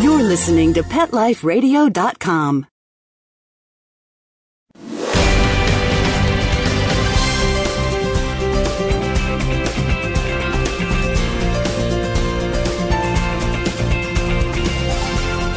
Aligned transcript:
You're 0.00 0.22
listening 0.22 0.74
to 0.74 0.84
PetLifeRadio.com. 0.84 2.66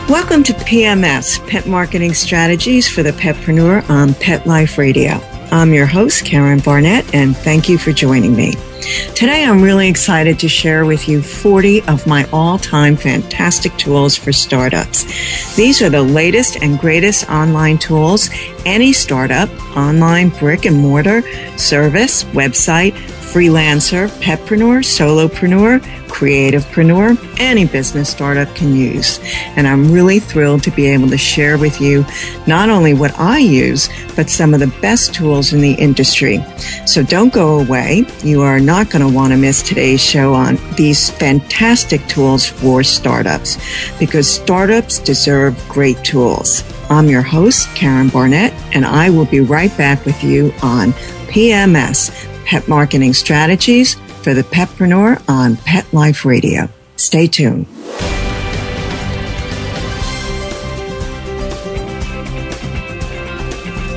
Welcome 0.10 0.42
to 0.44 0.54
PMS, 0.54 1.48
Pet 1.48 1.68
Marketing 1.68 2.16
Strategies 2.16 2.90
for 2.90 3.04
the 3.04 3.12
Petpreneur 3.12 3.88
on 3.92 4.16
Pet 4.16 4.48
Life 4.48 4.80
Radio. 4.80 5.22
I'm 5.52 5.72
your 5.72 5.86
host, 5.86 6.26
Karen 6.26 6.60
Barnett, 6.60 7.14
and 7.14 7.38
thank 7.38 7.70
you 7.70 7.78
for 7.78 7.92
joining 7.92 8.36
me. 8.36 8.56
Today, 8.82 9.46
I'm 9.46 9.62
really 9.62 9.88
excited 9.88 10.40
to 10.40 10.50
share 10.50 10.86
with 10.86 11.08
you 11.08 11.22
40 11.22 11.84
of 11.84 12.08
my 12.08 12.28
all 12.34 12.58
time 12.58 12.96
fantastic 12.96 13.78
tools 13.78 14.16
for 14.16 14.34
startups. 14.34 15.56
These 15.56 15.84
are 15.84 15.90
the 15.90 16.02
latest 16.02 16.58
and 16.64 16.80
greatest 16.80 17.30
online 17.30 17.78
tools 17.78 18.30
any 18.66 18.92
startup, 18.92 19.50
online 19.78 20.30
brick 20.30 20.66
and 20.66 20.78
mortar, 20.78 21.22
service, 21.58 22.24
website, 22.26 22.96
freelancer, 23.32 24.10
petpreneur, 24.20 24.84
solopreneur, 24.84 25.80
creativepreneur, 26.08 27.18
any 27.40 27.66
business 27.66 28.10
startup 28.10 28.54
can 28.56 28.76
use. 28.76 29.20
And 29.56 29.66
I'm 29.66 29.90
really 29.90 30.20
thrilled 30.20 30.64
to 30.64 30.72
be 30.72 30.88
able 30.88 31.10
to 31.10 31.18
share 31.18 31.58
with 31.58 31.80
you 31.80 32.06
not 32.46 32.70
only 32.70 32.94
what 32.94 33.18
I 33.18 33.38
use, 33.38 33.90
but 34.18 34.30
some 34.30 34.54
of 34.54 34.60
the 34.60 34.74
best 34.82 35.16
tools 35.16 35.54
in 35.54 35.62
the 35.62 35.72
industry. 35.74 36.44
So 36.86 37.04
don't 37.04 37.34
go 37.34 37.60
away. 37.60 38.06
You 38.22 38.42
are 38.42 38.60
not 38.60 38.90
going 38.90 39.08
to 39.08 39.16
want 39.16 39.32
to 39.32 39.38
miss 39.38 39.64
today's 39.64 40.02
show 40.04 40.34
on 40.34 40.58
these 40.76 41.10
fantastic 41.10 42.06
tools 42.08 42.46
for 42.46 42.84
startups 42.84 43.58
because 43.98 44.30
startups 44.30 45.00
deserve 45.00 45.58
great 45.70 46.04
tools. 46.04 46.66
I'm 46.90 47.08
your 47.08 47.22
host, 47.22 47.74
Karen 47.76 48.10
Barnett, 48.10 48.52
and 48.76 48.86
I 48.86 49.10
will 49.10 49.26
be 49.26 49.40
right 49.40 49.76
back 49.78 50.06
with 50.06 50.22
you 50.22 50.54
on 50.62 50.92
PMS, 51.32 52.28
Pet 52.52 52.68
Marketing 52.68 53.14
Strategies 53.14 53.94
for 54.24 54.34
the 54.34 54.44
Petpreneur 54.44 55.24
on 55.30 55.56
Pet 55.56 55.86
Life 55.94 56.26
Radio. 56.26 56.68
Stay 56.98 57.26
tuned. 57.26 57.66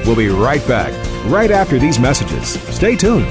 We'll 0.06 0.14
be 0.14 0.28
right 0.28 0.64
back, 0.68 0.92
right 1.26 1.50
after 1.50 1.80
these 1.80 1.98
messages. 1.98 2.50
Stay 2.72 2.94
tuned. 2.94 3.26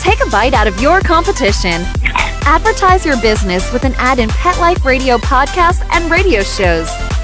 Take 0.00 0.22
a 0.26 0.30
bite 0.30 0.54
out 0.54 0.66
of 0.66 0.80
your 0.80 1.00
competition. 1.02 1.82
Advertise 2.46 3.04
your 3.04 3.20
business 3.20 3.70
with 3.74 3.84
an 3.84 3.92
ad 3.98 4.20
in 4.20 4.30
Pet 4.30 4.58
Life 4.58 4.86
Radio 4.86 5.18
podcasts 5.18 5.86
and 5.92 6.10
radio 6.10 6.42
shows. 6.42 6.88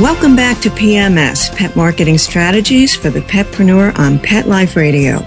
Welcome 0.00 0.34
back 0.34 0.60
to 0.62 0.70
PMS, 0.70 1.56
Pet 1.56 1.76
Marketing 1.76 2.18
Strategies 2.18 2.96
for 2.96 3.10
the 3.10 3.20
Petpreneur 3.20 3.96
on 3.96 4.18
Pet 4.18 4.48
Life 4.48 4.74
Radio. 4.74 5.24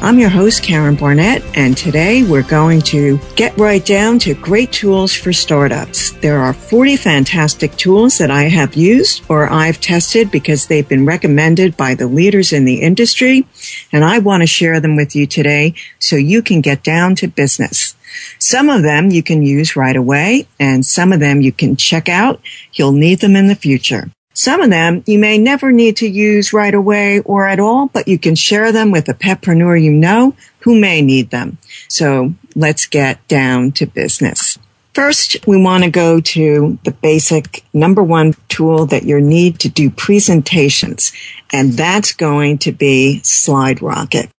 I'm 0.00 0.20
your 0.20 0.28
host, 0.28 0.62
Karen 0.62 0.94
Barnett, 0.94 1.42
and 1.56 1.76
today 1.76 2.22
we're 2.22 2.44
going 2.44 2.80
to 2.82 3.18
get 3.34 3.58
right 3.58 3.84
down 3.84 4.20
to 4.20 4.34
great 4.34 4.70
tools 4.70 5.12
for 5.12 5.32
startups. 5.32 6.12
There 6.12 6.38
are 6.38 6.52
40 6.52 6.96
fantastic 6.96 7.74
tools 7.74 8.18
that 8.18 8.30
I 8.30 8.42
have 8.44 8.76
used 8.76 9.24
or 9.28 9.52
I've 9.52 9.80
tested 9.80 10.30
because 10.30 10.68
they've 10.68 10.88
been 10.88 11.06
recommended 11.06 11.76
by 11.76 11.96
the 11.96 12.06
leaders 12.06 12.52
in 12.52 12.66
the 12.66 12.82
industry, 12.82 13.48
and 13.90 14.04
I 14.04 14.20
want 14.20 14.44
to 14.44 14.46
share 14.46 14.78
them 14.78 14.94
with 14.94 15.16
you 15.16 15.26
today 15.26 15.74
so 15.98 16.14
you 16.14 16.40
can 16.40 16.60
get 16.60 16.84
down 16.84 17.16
to 17.16 17.26
business. 17.26 17.96
Some 18.38 18.68
of 18.68 18.82
them 18.82 19.10
you 19.10 19.22
can 19.22 19.42
use 19.42 19.76
right 19.76 19.96
away, 19.96 20.46
and 20.58 20.84
some 20.84 21.12
of 21.12 21.20
them 21.20 21.40
you 21.40 21.52
can 21.52 21.76
check 21.76 22.08
out. 22.08 22.40
You'll 22.72 22.92
need 22.92 23.20
them 23.20 23.36
in 23.36 23.48
the 23.48 23.54
future. 23.54 24.10
Some 24.34 24.60
of 24.60 24.70
them 24.70 25.04
you 25.06 25.18
may 25.18 25.38
never 25.38 25.70
need 25.70 25.96
to 25.98 26.08
use 26.08 26.52
right 26.52 26.74
away 26.74 27.20
or 27.20 27.46
at 27.46 27.60
all, 27.60 27.86
but 27.86 28.08
you 28.08 28.18
can 28.18 28.34
share 28.34 28.72
them 28.72 28.90
with 28.90 29.08
a 29.08 29.14
petpreneur 29.14 29.80
you 29.80 29.92
know 29.92 30.34
who 30.60 30.78
may 30.78 31.02
need 31.02 31.30
them. 31.30 31.58
So 31.88 32.34
let's 32.56 32.86
get 32.86 33.26
down 33.28 33.72
to 33.72 33.86
business. 33.86 34.58
First, 34.92 35.44
we 35.44 35.60
want 35.60 35.82
to 35.82 35.90
go 35.90 36.20
to 36.20 36.78
the 36.84 36.92
basic 36.92 37.64
number 37.72 38.02
one 38.02 38.34
tool 38.48 38.86
that 38.86 39.02
you 39.02 39.20
need 39.20 39.58
to 39.60 39.68
do 39.68 39.90
presentations, 39.90 41.12
and 41.52 41.72
that's 41.72 42.12
going 42.12 42.58
to 42.58 42.70
be 42.70 43.20
Slide 43.24 43.82
Rocket. 43.82 44.30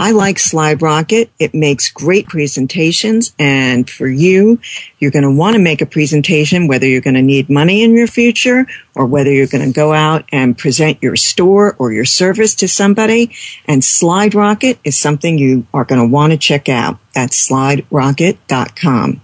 I 0.00 0.12
like 0.12 0.38
Slide 0.38 0.80
Rocket. 0.80 1.30
It 1.38 1.54
makes 1.54 1.90
great 1.90 2.28
presentations. 2.28 3.34
And 3.38 3.88
for 3.88 4.06
you, 4.06 4.60
you're 4.98 5.10
going 5.10 5.24
to 5.24 5.30
want 5.30 5.54
to 5.54 5.62
make 5.62 5.80
a 5.80 5.86
presentation, 5.86 6.68
whether 6.68 6.86
you're 6.86 7.00
going 7.00 7.14
to 7.14 7.22
need 7.22 7.50
money 7.50 7.82
in 7.82 7.94
your 7.94 8.06
future 8.06 8.66
or 8.94 9.06
whether 9.06 9.32
you're 9.32 9.46
going 9.46 9.66
to 9.66 9.74
go 9.74 9.92
out 9.92 10.24
and 10.30 10.56
present 10.56 11.02
your 11.02 11.16
store 11.16 11.74
or 11.78 11.92
your 11.92 12.04
service 12.04 12.54
to 12.56 12.68
somebody. 12.68 13.34
And 13.66 13.82
Slide 13.82 14.34
Rocket 14.34 14.78
is 14.84 14.96
something 14.96 15.38
you 15.38 15.66
are 15.74 15.84
going 15.84 16.00
to 16.00 16.06
want 16.06 16.32
to 16.32 16.38
check 16.38 16.68
out 16.68 16.98
at 17.16 17.30
sliderocket.com. 17.30 19.20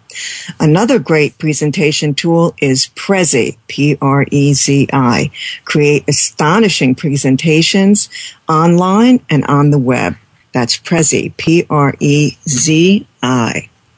Another 0.60 0.98
great 0.98 1.38
presentation 1.38 2.14
tool 2.14 2.54
is 2.60 2.88
Prezi, 2.94 3.56
P-R-E-Z-I. 3.68 5.30
Create 5.64 6.04
astonishing 6.08 6.94
presentations 6.94 8.08
online 8.48 9.24
and 9.28 9.44
on 9.46 9.70
the 9.70 9.78
web. 9.78 10.16
That's 10.54 10.78
Prezi, 10.78 11.36
P-R-E-Z-I. 11.36 11.68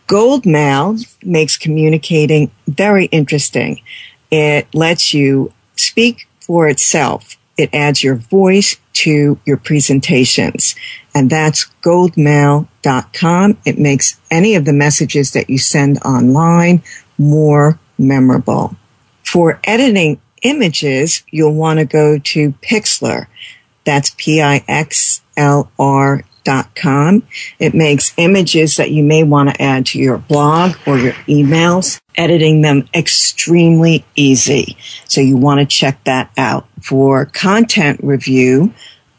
Gold 0.06 0.46
Mail 0.46 0.96
makes 1.22 1.58
communicating 1.58 2.50
very 2.66 3.04
interesting. 3.06 3.82
It 4.30 4.66
lets 4.74 5.12
you 5.12 5.52
speak 5.76 6.26
for 6.40 6.66
itself. 6.66 7.36
It 7.58 7.68
adds 7.74 8.02
your 8.02 8.14
voice 8.14 8.76
to 8.94 9.38
your 9.44 9.58
presentations. 9.58 10.74
And 11.14 11.28
that's 11.28 11.66
goldmail.com. 11.82 13.58
It 13.66 13.78
makes 13.78 14.18
any 14.30 14.54
of 14.54 14.64
the 14.64 14.72
messages 14.72 15.32
that 15.32 15.50
you 15.50 15.58
send 15.58 15.98
online 16.04 16.82
more 17.18 17.78
memorable. 17.98 18.74
For 19.24 19.60
editing 19.64 20.22
images, 20.42 21.22
you'll 21.30 21.54
want 21.54 21.80
to 21.80 21.84
go 21.84 22.16
to 22.18 22.52
Pixlr. 22.52 23.26
That's 23.84 24.14
P-I-X-L-R 24.16 24.62
com. 26.74 27.22
It 27.58 27.74
makes 27.74 28.14
images 28.16 28.76
that 28.76 28.90
you 28.90 29.02
may 29.02 29.22
want 29.22 29.50
to 29.50 29.62
add 29.62 29.86
to 29.86 29.98
your 29.98 30.18
blog 30.18 30.76
or 30.86 30.98
your 30.98 31.12
emails, 31.28 32.00
editing 32.14 32.62
them 32.62 32.88
extremely 32.94 34.04
easy. 34.14 34.76
So 35.04 35.20
you 35.20 35.36
want 35.36 35.60
to 35.60 35.66
check 35.66 36.02
that 36.04 36.30
out. 36.36 36.66
For 36.82 37.26
content 37.26 38.00
review 38.02 38.72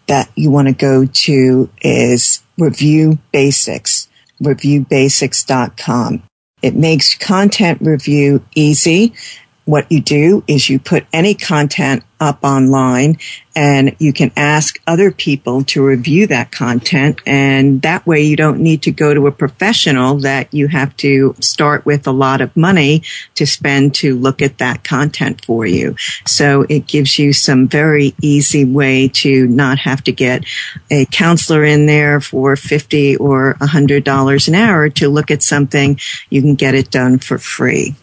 that 0.08 0.30
you 0.36 0.50
want 0.50 0.68
to 0.68 0.74
go 0.74 1.06
to 1.06 1.70
is 1.82 2.42
Review 2.58 3.20
Basics, 3.32 4.08
reviewbasics.com. 4.42 6.24
It 6.62 6.76
makes 6.76 7.16
content 7.16 7.82
review 7.82 8.44
easy. 8.56 9.14
What 9.66 9.92
you 9.92 10.02
do 10.02 10.44
is 10.48 10.70
you 10.70 10.80
put 10.80 11.06
any 11.14 11.36
content 11.36 12.04
up 12.20 12.44
online 12.44 13.18
and 13.56 13.96
you 14.00 14.14
can 14.14 14.32
ask 14.38 14.80
other 14.86 15.12
people 15.12 15.64
to 15.64 15.84
review 15.84 16.28
that 16.28 16.52
content. 16.52 17.20
And 17.26 17.82
that 17.82 18.06
way 18.06 18.22
you 18.22 18.36
don't 18.36 18.60
need 18.60 18.84
to 18.84 18.92
go 18.92 19.16
to 19.16 19.26
a 19.26 19.32
professional 19.32 20.20
that 20.20 20.54
you 20.54 20.68
have 20.68 20.96
to 20.98 21.36
start 21.40 21.84
with 21.86 22.06
a 22.08 22.12
lot 22.12 22.42
of 22.42 22.56
money 22.56 23.02
to 23.34 23.48
spend 23.48 23.96
to 23.96 24.16
look 24.16 24.44
at 24.44 24.60
that 24.60 24.84
content 24.84 25.44
for 25.44 25.66
you. 25.66 25.96
So 26.28 26.68
it 26.70 26.86
gives 26.86 27.18
you 27.18 27.34
some 27.34 27.68
very 27.68 28.14
easy 28.22 28.64
way 28.64 29.08
to 29.16 29.48
not 29.48 29.80
have 29.80 30.04
to 30.04 30.12
get 30.12 30.46
a 30.92 31.06
counselor 31.06 31.64
in 31.64 31.88
there 31.88 32.22
for 32.22 32.56
50 32.56 33.18
or 33.18 33.56
$100 33.56 34.48
an 34.48 34.56
hour 34.56 34.90
to 34.90 35.10
look 35.10 35.32
at 35.32 35.42
something. 35.42 36.00
You 36.30 36.42
can 36.42 36.56
get 36.56 36.76
it 36.76 36.92
done 36.92 37.18
for 37.18 37.40
free. 37.40 37.96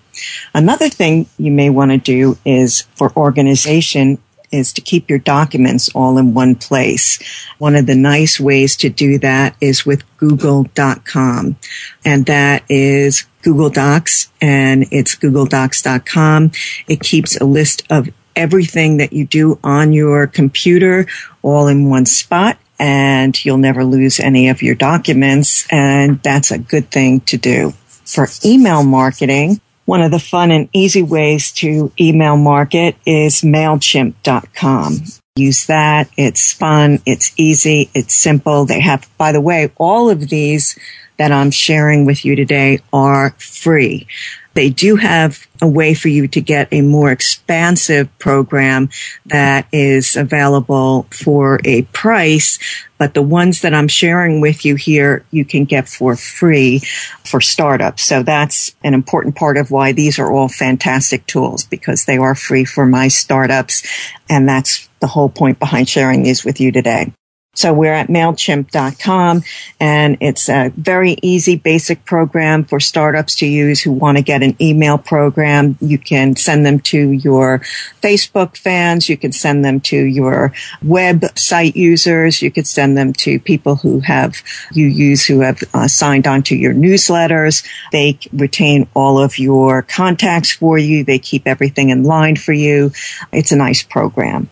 Another 0.52 0.88
thing 0.88 1.26
you 1.38 1.50
may 1.50 1.70
want 1.70 1.90
to 1.90 1.98
do 1.98 2.38
is 2.44 2.82
for 2.94 3.16
organization 3.16 4.18
is 4.54 4.72
to 4.72 4.80
keep 4.80 5.10
your 5.10 5.18
documents 5.18 5.88
all 5.94 6.16
in 6.16 6.32
one 6.32 6.54
place. 6.54 7.18
One 7.58 7.74
of 7.74 7.86
the 7.86 7.96
nice 7.96 8.38
ways 8.38 8.76
to 8.76 8.88
do 8.88 9.18
that 9.18 9.56
is 9.60 9.84
with 9.84 10.04
google.com 10.16 11.56
and 12.04 12.26
that 12.26 12.62
is 12.68 13.26
Google 13.42 13.70
Docs 13.70 14.30
and 14.40 14.86
it's 14.90 15.16
googledocs.com. 15.16 16.52
It 16.88 17.00
keeps 17.00 17.36
a 17.36 17.44
list 17.44 17.82
of 17.90 18.08
everything 18.36 18.98
that 18.98 19.12
you 19.12 19.26
do 19.26 19.58
on 19.62 19.92
your 19.92 20.26
computer 20.26 21.06
all 21.42 21.66
in 21.66 21.90
one 21.90 22.06
spot 22.06 22.58
and 22.78 23.44
you'll 23.44 23.58
never 23.58 23.84
lose 23.84 24.18
any 24.18 24.48
of 24.48 24.62
your 24.62 24.74
documents 24.74 25.66
and 25.70 26.22
that's 26.22 26.50
a 26.50 26.58
good 26.58 26.90
thing 26.90 27.20
to 27.20 27.36
do. 27.36 27.72
For 28.04 28.28
email 28.44 28.84
marketing, 28.84 29.60
one 29.84 30.02
of 30.02 30.10
the 30.10 30.18
fun 30.18 30.50
and 30.50 30.68
easy 30.72 31.02
ways 31.02 31.52
to 31.52 31.92
email 32.00 32.36
market 32.36 32.96
is 33.06 33.42
MailChimp.com. 33.42 35.04
Use 35.36 35.66
that. 35.66 36.08
It's 36.16 36.52
fun. 36.52 37.00
It's 37.04 37.32
easy. 37.36 37.90
It's 37.92 38.14
simple. 38.14 38.64
They 38.64 38.80
have, 38.80 39.08
by 39.18 39.32
the 39.32 39.40
way, 39.40 39.70
all 39.76 40.08
of 40.08 40.28
these 40.28 40.78
that 41.18 41.32
I'm 41.32 41.50
sharing 41.50 42.04
with 42.04 42.24
you 42.24 42.36
today 42.36 42.80
are 42.92 43.30
free. 43.38 44.06
They 44.54 44.70
do 44.70 44.96
have 44.96 45.46
a 45.60 45.68
way 45.68 45.94
for 45.94 46.08
you 46.08 46.28
to 46.28 46.40
get 46.40 46.68
a 46.70 46.80
more 46.80 47.10
expansive 47.10 48.16
program 48.18 48.88
that 49.26 49.66
is 49.72 50.16
available 50.16 51.06
for 51.10 51.60
a 51.64 51.82
price. 51.82 52.58
But 52.96 53.14
the 53.14 53.22
ones 53.22 53.62
that 53.62 53.74
I'm 53.74 53.88
sharing 53.88 54.40
with 54.40 54.64
you 54.64 54.76
here, 54.76 55.24
you 55.30 55.44
can 55.44 55.64
get 55.64 55.88
for 55.88 56.16
free 56.16 56.80
for 57.24 57.40
startups. 57.40 58.04
So 58.04 58.22
that's 58.22 58.74
an 58.84 58.94
important 58.94 59.34
part 59.34 59.56
of 59.56 59.70
why 59.70 59.92
these 59.92 60.18
are 60.18 60.32
all 60.32 60.48
fantastic 60.48 61.26
tools 61.26 61.64
because 61.64 62.04
they 62.04 62.16
are 62.16 62.34
free 62.34 62.64
for 62.64 62.86
my 62.86 63.08
startups. 63.08 63.82
And 64.30 64.48
that's 64.48 64.88
the 65.00 65.08
whole 65.08 65.28
point 65.28 65.58
behind 65.58 65.88
sharing 65.88 66.22
these 66.22 66.44
with 66.44 66.60
you 66.60 66.70
today. 66.70 67.12
So 67.54 67.72
we're 67.72 67.92
at 67.92 68.08
MailChimp.com 68.08 69.42
and 69.80 70.16
it's 70.20 70.48
a 70.48 70.72
very 70.76 71.16
easy 71.22 71.56
basic 71.56 72.04
program 72.04 72.64
for 72.64 72.80
startups 72.80 73.36
to 73.36 73.46
use 73.46 73.80
who 73.80 73.92
want 73.92 74.18
to 74.18 74.22
get 74.22 74.42
an 74.42 74.56
email 74.60 74.98
program. 74.98 75.78
You 75.80 75.98
can 75.98 76.36
send 76.36 76.66
them 76.66 76.80
to 76.80 77.12
your 77.12 77.60
Facebook 78.02 78.56
fans. 78.56 79.08
You 79.08 79.16
can 79.16 79.32
send 79.32 79.64
them 79.64 79.80
to 79.82 79.96
your 79.96 80.52
website 80.84 81.76
users. 81.76 82.42
You 82.42 82.50
could 82.50 82.66
send 82.66 82.98
them 82.98 83.12
to 83.14 83.38
people 83.38 83.76
who 83.76 84.00
have 84.00 84.42
you 84.72 84.86
use 84.86 85.24
who 85.24 85.40
have 85.40 85.62
uh, 85.72 85.88
signed 85.88 86.26
on 86.26 86.42
to 86.44 86.56
your 86.56 86.74
newsletters. 86.74 87.64
They 87.92 88.18
retain 88.32 88.88
all 88.94 89.18
of 89.18 89.38
your 89.38 89.82
contacts 89.82 90.52
for 90.52 90.76
you. 90.76 91.04
They 91.04 91.18
keep 91.18 91.46
everything 91.46 91.90
in 91.90 92.02
line 92.02 92.36
for 92.36 92.52
you. 92.52 92.92
It's 93.32 93.52
a 93.52 93.56
nice 93.56 93.82
program. 93.82 94.48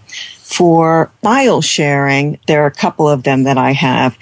For 0.52 1.10
file 1.22 1.62
sharing, 1.62 2.38
there 2.46 2.64
are 2.64 2.66
a 2.66 2.70
couple 2.70 3.08
of 3.08 3.22
them 3.22 3.44
that 3.44 3.56
I 3.56 3.72
have. 3.72 4.18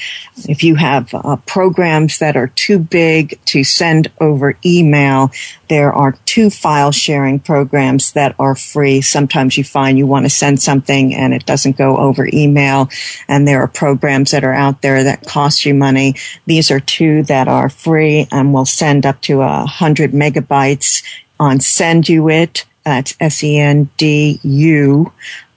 If 0.49 0.63
you 0.63 0.77
have 0.77 1.13
uh, 1.13 1.39
programs 1.45 2.21
that 2.21 2.37
are 2.37 2.47
too 2.47 2.79
big 2.79 3.41
to 3.47 3.65
send 3.65 4.13
over 4.21 4.57
email, 4.65 5.33
there 5.69 5.93
are 5.93 6.13
two 6.27 6.49
file 6.49 6.93
sharing 6.93 7.41
programs 7.41 8.13
that 8.13 8.37
are 8.39 8.55
free. 8.55 9.01
Sometimes 9.01 9.59
you 9.59 9.65
find 9.65 9.99
you 9.99 10.07
want 10.07 10.25
to 10.25 10.31
send 10.31 10.63
something 10.63 11.17
and 11.17 11.35
it 11.35 11.47
doesn't 11.47 11.77
go 11.77 11.97
over 11.97 12.29
email. 12.33 12.91
And 13.27 13.49
there 13.49 13.61
are 13.63 13.69
programs 13.69 14.31
that 14.31 14.45
are 14.45 14.55
out 14.55 14.83
there 14.83 15.03
that 15.03 15.27
cost 15.27 15.67
you 15.67 15.75
money. 15.75 16.15
These 16.47 16.71
are 16.71 16.79
two 16.79 17.25
that 17.25 17.49
are 17.49 17.69
free 17.69 18.29
and 18.31 18.55
will 18.55 18.67
send 18.67 19.05
up 19.05 19.21
to 19.23 19.41
a 19.41 19.67
hundred 19.67 20.13
megabytes 20.13 21.03
on 21.41 21.59
Senduit. 21.59 22.67
That's 22.85 23.17
S-E-N-D-U 23.21 25.13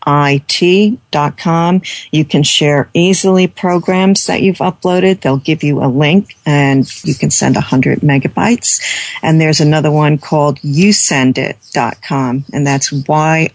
it.com. 0.06 1.82
You 2.12 2.26
can 2.26 2.44
share 2.44 2.90
easily 2.94 3.48
programs 3.48 4.26
that 4.28 4.42
you've 4.42 4.58
uploaded. 4.58 5.22
They'll 5.22 5.38
give 5.38 5.64
you 5.64 5.84
a 5.84 5.88
link 5.88 6.36
and 6.46 6.86
you 7.04 7.16
can 7.16 7.32
send 7.32 7.56
100 7.56 8.00
megabytes. 8.00 8.82
And 9.22 9.40
there's 9.40 9.62
another 9.62 9.92
one 9.92 10.18
called 10.18 10.60
yousendit.com 10.60 12.46
and 12.52 12.68
that's 12.68 12.92
Y-O-U-S-E-N-D-I-T. 12.92 13.54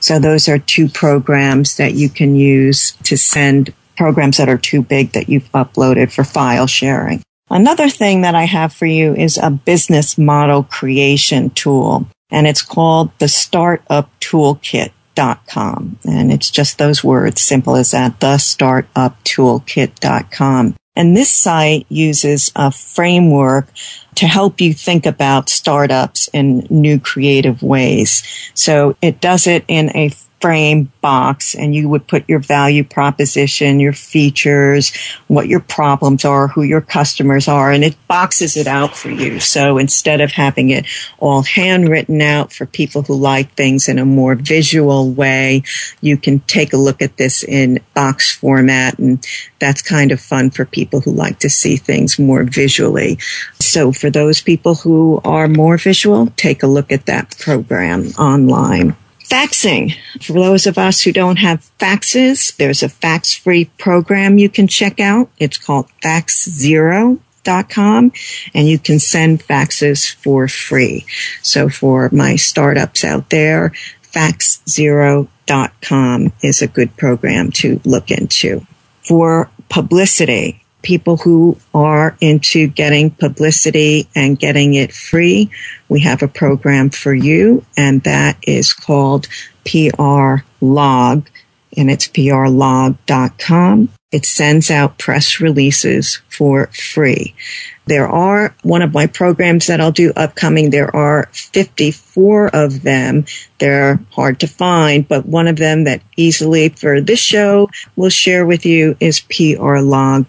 So 0.00 0.18
those 0.18 0.48
are 0.48 0.58
two 0.58 0.88
programs 0.88 1.76
that 1.76 1.94
you 1.94 2.08
can 2.08 2.34
use 2.34 2.92
to 3.04 3.16
send 3.16 3.72
programs 3.96 4.38
that 4.38 4.48
are 4.48 4.58
too 4.58 4.82
big 4.82 5.12
that 5.12 5.28
you've 5.28 5.52
uploaded 5.52 6.10
for 6.10 6.24
file 6.24 6.66
sharing. 6.66 7.22
Another 7.50 7.90
thing 7.90 8.22
that 8.22 8.34
I 8.36 8.44
have 8.44 8.72
for 8.72 8.86
you 8.86 9.14
is 9.14 9.36
a 9.36 9.50
business 9.50 10.16
model 10.16 10.62
creation 10.62 11.50
tool 11.50 12.06
and 12.30 12.46
it's 12.46 12.62
called 12.62 13.10
the 13.18 13.28
Startup 13.28 14.08
Toolkit. 14.20 14.92
Dot 15.16 15.44
com. 15.48 15.98
And 16.08 16.30
it's 16.32 16.50
just 16.50 16.78
those 16.78 17.02
words, 17.04 17.42
simple 17.42 17.76
as 17.76 17.90
that, 17.90 18.20
the 18.20 18.36
startuptoolkit.com. 18.36 20.76
And 20.96 21.16
this 21.16 21.30
site 21.30 21.86
uses 21.88 22.52
a 22.54 22.70
framework 22.70 23.66
to 24.14 24.26
help 24.26 24.60
you 24.60 24.72
think 24.72 25.06
about 25.06 25.48
startups 25.48 26.28
in 26.32 26.64
new 26.70 27.00
creative 27.00 27.60
ways. 27.60 28.22
So 28.54 28.94
it 29.02 29.20
does 29.20 29.48
it 29.48 29.64
in 29.66 29.90
a 29.96 30.12
frame 30.40 30.90
box 31.02 31.54
and 31.54 31.74
you 31.74 31.88
would 31.88 32.06
put 32.06 32.28
your 32.28 32.38
value 32.38 32.82
proposition, 32.82 33.78
your 33.78 33.92
features, 33.92 34.92
what 35.28 35.48
your 35.48 35.60
problems 35.60 36.24
are, 36.24 36.48
who 36.48 36.62
your 36.62 36.80
customers 36.80 37.46
are, 37.46 37.70
and 37.70 37.84
it 37.84 37.96
boxes 38.08 38.56
it 38.56 38.66
out 38.66 38.96
for 38.96 39.10
you. 39.10 39.38
So 39.38 39.78
instead 39.78 40.20
of 40.20 40.32
having 40.32 40.70
it 40.70 40.86
all 41.18 41.42
handwritten 41.42 42.22
out 42.22 42.52
for 42.52 42.66
people 42.66 43.02
who 43.02 43.14
like 43.14 43.52
things 43.54 43.88
in 43.88 43.98
a 43.98 44.04
more 44.04 44.34
visual 44.34 45.10
way, 45.10 45.62
you 46.00 46.16
can 46.16 46.40
take 46.40 46.72
a 46.72 46.78
look 46.78 47.02
at 47.02 47.16
this 47.16 47.42
in 47.42 47.80
box 47.94 48.34
format 48.34 48.98
and 48.98 49.24
that's 49.58 49.82
kind 49.82 50.10
of 50.10 50.20
fun 50.20 50.50
for 50.50 50.64
people 50.64 51.00
who 51.00 51.12
like 51.12 51.38
to 51.40 51.50
see 51.50 51.76
things 51.76 52.18
more 52.18 52.44
visually. 52.44 53.18
So 53.60 53.92
for 53.92 54.10
those 54.10 54.40
people 54.40 54.74
who 54.74 55.20
are 55.22 55.48
more 55.48 55.76
visual, 55.76 56.28
take 56.36 56.62
a 56.62 56.66
look 56.66 56.90
at 56.90 57.06
that 57.06 57.36
program 57.38 58.06
online. 58.18 58.96
Faxing. 59.30 59.94
For 60.20 60.32
those 60.32 60.66
of 60.66 60.76
us 60.76 61.02
who 61.02 61.12
don't 61.12 61.36
have 61.36 61.70
faxes, 61.78 62.56
there's 62.56 62.82
a 62.82 62.88
fax 62.88 63.32
free 63.32 63.66
program 63.78 64.38
you 64.38 64.48
can 64.48 64.66
check 64.66 64.98
out. 64.98 65.30
It's 65.38 65.56
called 65.56 65.88
faxzero.com 66.02 68.12
and 68.54 68.68
you 68.68 68.78
can 68.80 68.98
send 68.98 69.40
faxes 69.40 70.12
for 70.12 70.48
free. 70.48 71.06
So 71.42 71.68
for 71.68 72.08
my 72.10 72.34
startups 72.34 73.04
out 73.04 73.30
there, 73.30 73.72
faxzero.com 74.02 76.32
is 76.42 76.60
a 76.60 76.66
good 76.66 76.96
program 76.96 77.52
to 77.52 77.80
look 77.84 78.10
into. 78.10 78.66
For 79.04 79.48
publicity, 79.68 80.64
people 80.82 81.16
who 81.16 81.56
are 81.74 82.16
into 82.20 82.66
getting 82.68 83.10
publicity 83.10 84.08
and 84.14 84.38
getting 84.38 84.74
it 84.74 84.92
free, 84.92 85.50
we 85.88 86.00
have 86.00 86.22
a 86.22 86.28
program 86.28 86.90
for 86.90 87.14
you, 87.14 87.64
and 87.76 88.02
that 88.04 88.36
is 88.42 88.72
called 88.72 89.28
PR 89.64 90.36
Log, 90.60 91.28
and 91.76 91.90
it's 91.90 92.08
prlog.com. 92.08 93.88
It 94.12 94.26
sends 94.26 94.70
out 94.70 94.98
press 94.98 95.40
releases 95.40 96.20
for 96.28 96.66
free. 96.68 97.34
There 97.86 98.08
are 98.08 98.54
one 98.62 98.82
of 98.82 98.92
my 98.92 99.06
programs 99.06 99.68
that 99.68 99.80
I'll 99.80 99.92
do 99.92 100.12
upcoming. 100.16 100.70
There 100.70 100.94
are 100.94 101.28
54 101.32 102.48
of 102.48 102.82
them. 102.82 103.24
They're 103.58 104.00
hard 104.10 104.40
to 104.40 104.48
find, 104.48 105.06
but 105.06 105.26
one 105.26 105.46
of 105.46 105.56
them 105.56 105.84
that 105.84 106.02
easily 106.16 106.70
for 106.70 107.00
this 107.00 107.20
show 107.20 107.68
we'll 107.94 108.10
share 108.10 108.44
with 108.44 108.66
you 108.66 108.96
is 109.00 109.20
prlog.com 109.20 110.24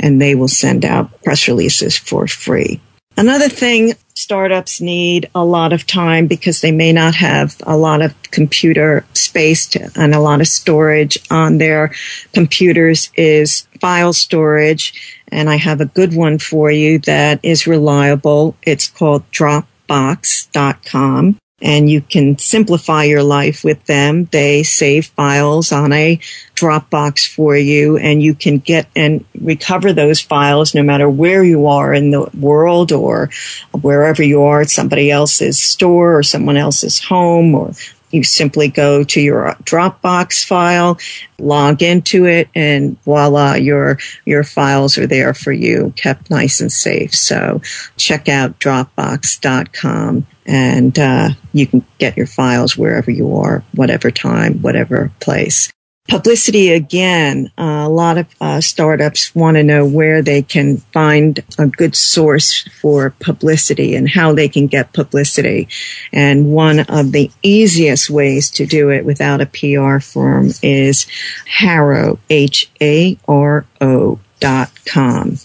and 0.00 0.20
they 0.20 0.34
will 0.34 0.48
send 0.48 0.84
out 0.84 1.22
press 1.22 1.48
releases 1.48 1.96
for 1.96 2.26
free. 2.26 2.80
Another 3.18 3.48
thing 3.48 3.94
startups 4.14 4.80
need 4.80 5.28
a 5.34 5.44
lot 5.44 5.72
of 5.72 5.88
time 5.88 6.28
because 6.28 6.60
they 6.60 6.70
may 6.70 6.92
not 6.92 7.16
have 7.16 7.56
a 7.66 7.76
lot 7.76 8.00
of 8.00 8.14
computer 8.30 9.04
space 9.12 9.66
to, 9.70 9.90
and 9.96 10.14
a 10.14 10.20
lot 10.20 10.40
of 10.40 10.46
storage 10.46 11.18
on 11.28 11.58
their 11.58 11.92
computers 12.32 13.10
is 13.16 13.66
file 13.80 14.12
storage. 14.12 15.20
And 15.32 15.50
I 15.50 15.56
have 15.56 15.80
a 15.80 15.86
good 15.86 16.14
one 16.14 16.38
for 16.38 16.70
you 16.70 17.00
that 17.00 17.40
is 17.42 17.66
reliable. 17.66 18.54
It's 18.62 18.86
called 18.86 19.28
Dropbox.com 19.32 21.38
and 21.60 21.90
you 21.90 22.00
can 22.00 22.38
simplify 22.38 23.04
your 23.04 23.22
life 23.22 23.64
with 23.64 23.84
them. 23.86 24.26
They 24.26 24.62
save 24.62 25.06
files 25.06 25.72
on 25.72 25.92
a 25.92 26.20
Dropbox 26.54 27.32
for 27.32 27.56
you 27.56 27.96
and 27.96 28.22
you 28.22 28.34
can 28.34 28.58
get 28.58 28.88
and 28.94 29.24
recover 29.40 29.92
those 29.92 30.20
files 30.20 30.74
no 30.74 30.82
matter 30.82 31.08
where 31.08 31.42
you 31.42 31.66
are 31.66 31.92
in 31.92 32.10
the 32.10 32.28
world 32.38 32.92
or 32.92 33.30
wherever 33.72 34.22
you 34.22 34.42
are 34.42 34.60
at 34.60 34.70
somebody 34.70 35.10
else's 35.10 35.60
store 35.60 36.16
or 36.16 36.22
someone 36.22 36.56
else's 36.56 37.00
home 37.00 37.54
or 37.54 37.72
you 38.10 38.24
simply 38.24 38.68
go 38.68 39.04
to 39.04 39.20
your 39.20 39.54
Dropbox 39.62 40.44
file, 40.44 40.98
log 41.38 41.82
into 41.82 42.26
it, 42.26 42.48
and 42.54 43.00
voila, 43.02 43.54
your 43.54 43.98
your 44.24 44.44
files 44.44 44.98
are 44.98 45.06
there 45.06 45.34
for 45.34 45.52
you, 45.52 45.92
kept 45.96 46.30
nice 46.30 46.60
and 46.60 46.72
safe. 46.72 47.14
So 47.14 47.60
check 47.96 48.28
out 48.28 48.58
Dropbox.com, 48.60 50.26
and 50.46 50.98
uh, 50.98 51.28
you 51.52 51.66
can 51.66 51.84
get 51.98 52.16
your 52.16 52.26
files 52.26 52.76
wherever 52.76 53.10
you 53.10 53.36
are, 53.36 53.62
whatever 53.74 54.10
time, 54.10 54.60
whatever 54.62 55.10
place 55.20 55.70
publicity 56.08 56.72
again. 56.72 57.52
Uh, 57.58 57.84
a 57.86 57.88
lot 57.88 58.18
of 58.18 58.26
uh, 58.40 58.60
startups 58.60 59.34
want 59.34 59.56
to 59.56 59.62
know 59.62 59.86
where 59.86 60.22
they 60.22 60.42
can 60.42 60.78
find 60.78 61.44
a 61.58 61.66
good 61.66 61.94
source 61.94 62.66
for 62.80 63.10
publicity 63.20 63.94
and 63.94 64.08
how 64.08 64.32
they 64.32 64.48
can 64.48 64.66
get 64.66 64.92
publicity. 64.92 65.68
And 66.12 66.50
one 66.50 66.80
of 66.80 67.12
the 67.12 67.30
easiest 67.42 68.10
ways 68.10 68.50
to 68.52 68.66
do 68.66 68.90
it 68.90 69.04
without 69.04 69.40
a 69.40 69.46
PR 69.46 69.98
firm 69.98 70.50
is 70.62 71.06
Haro, 71.46 72.18
H-A-R-O 72.30 74.18
dot 74.40 74.70
com. 74.86 75.36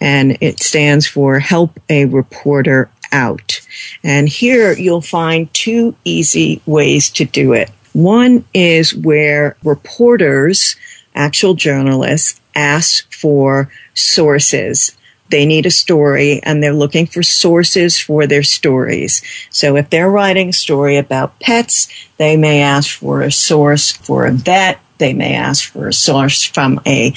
And 0.00 0.36
it 0.40 0.60
stands 0.60 1.06
for 1.06 1.38
Help 1.38 1.80
a 1.88 2.04
Reporter 2.04 2.90
Out. 3.12 3.60
And 4.02 4.28
here 4.28 4.72
you'll 4.72 5.00
find 5.00 5.52
two 5.54 5.94
easy 6.04 6.60
ways 6.66 7.10
to 7.10 7.24
do 7.24 7.52
it. 7.52 7.70
One 7.92 8.44
is 8.54 8.94
where 8.94 9.56
reporters, 9.64 10.76
actual 11.14 11.54
journalists, 11.54 12.40
ask 12.54 13.10
for 13.12 13.70
sources. 13.94 14.96
They 15.30 15.46
need 15.46 15.66
a 15.66 15.70
story 15.70 16.40
and 16.42 16.62
they're 16.62 16.72
looking 16.72 17.06
for 17.06 17.22
sources 17.22 17.98
for 17.98 18.26
their 18.26 18.42
stories. 18.42 19.22
So 19.50 19.76
if 19.76 19.90
they're 19.90 20.10
writing 20.10 20.48
a 20.48 20.52
story 20.52 20.96
about 20.96 21.38
pets, 21.38 21.88
they 22.16 22.36
may 22.36 22.62
ask 22.62 22.98
for 22.98 23.22
a 23.22 23.30
source 23.30 23.92
for 23.92 24.26
a 24.26 24.32
vet. 24.32 24.80
They 24.98 25.12
may 25.12 25.34
ask 25.34 25.70
for 25.70 25.88
a 25.88 25.92
source 25.92 26.42
from 26.42 26.80
a 26.86 27.14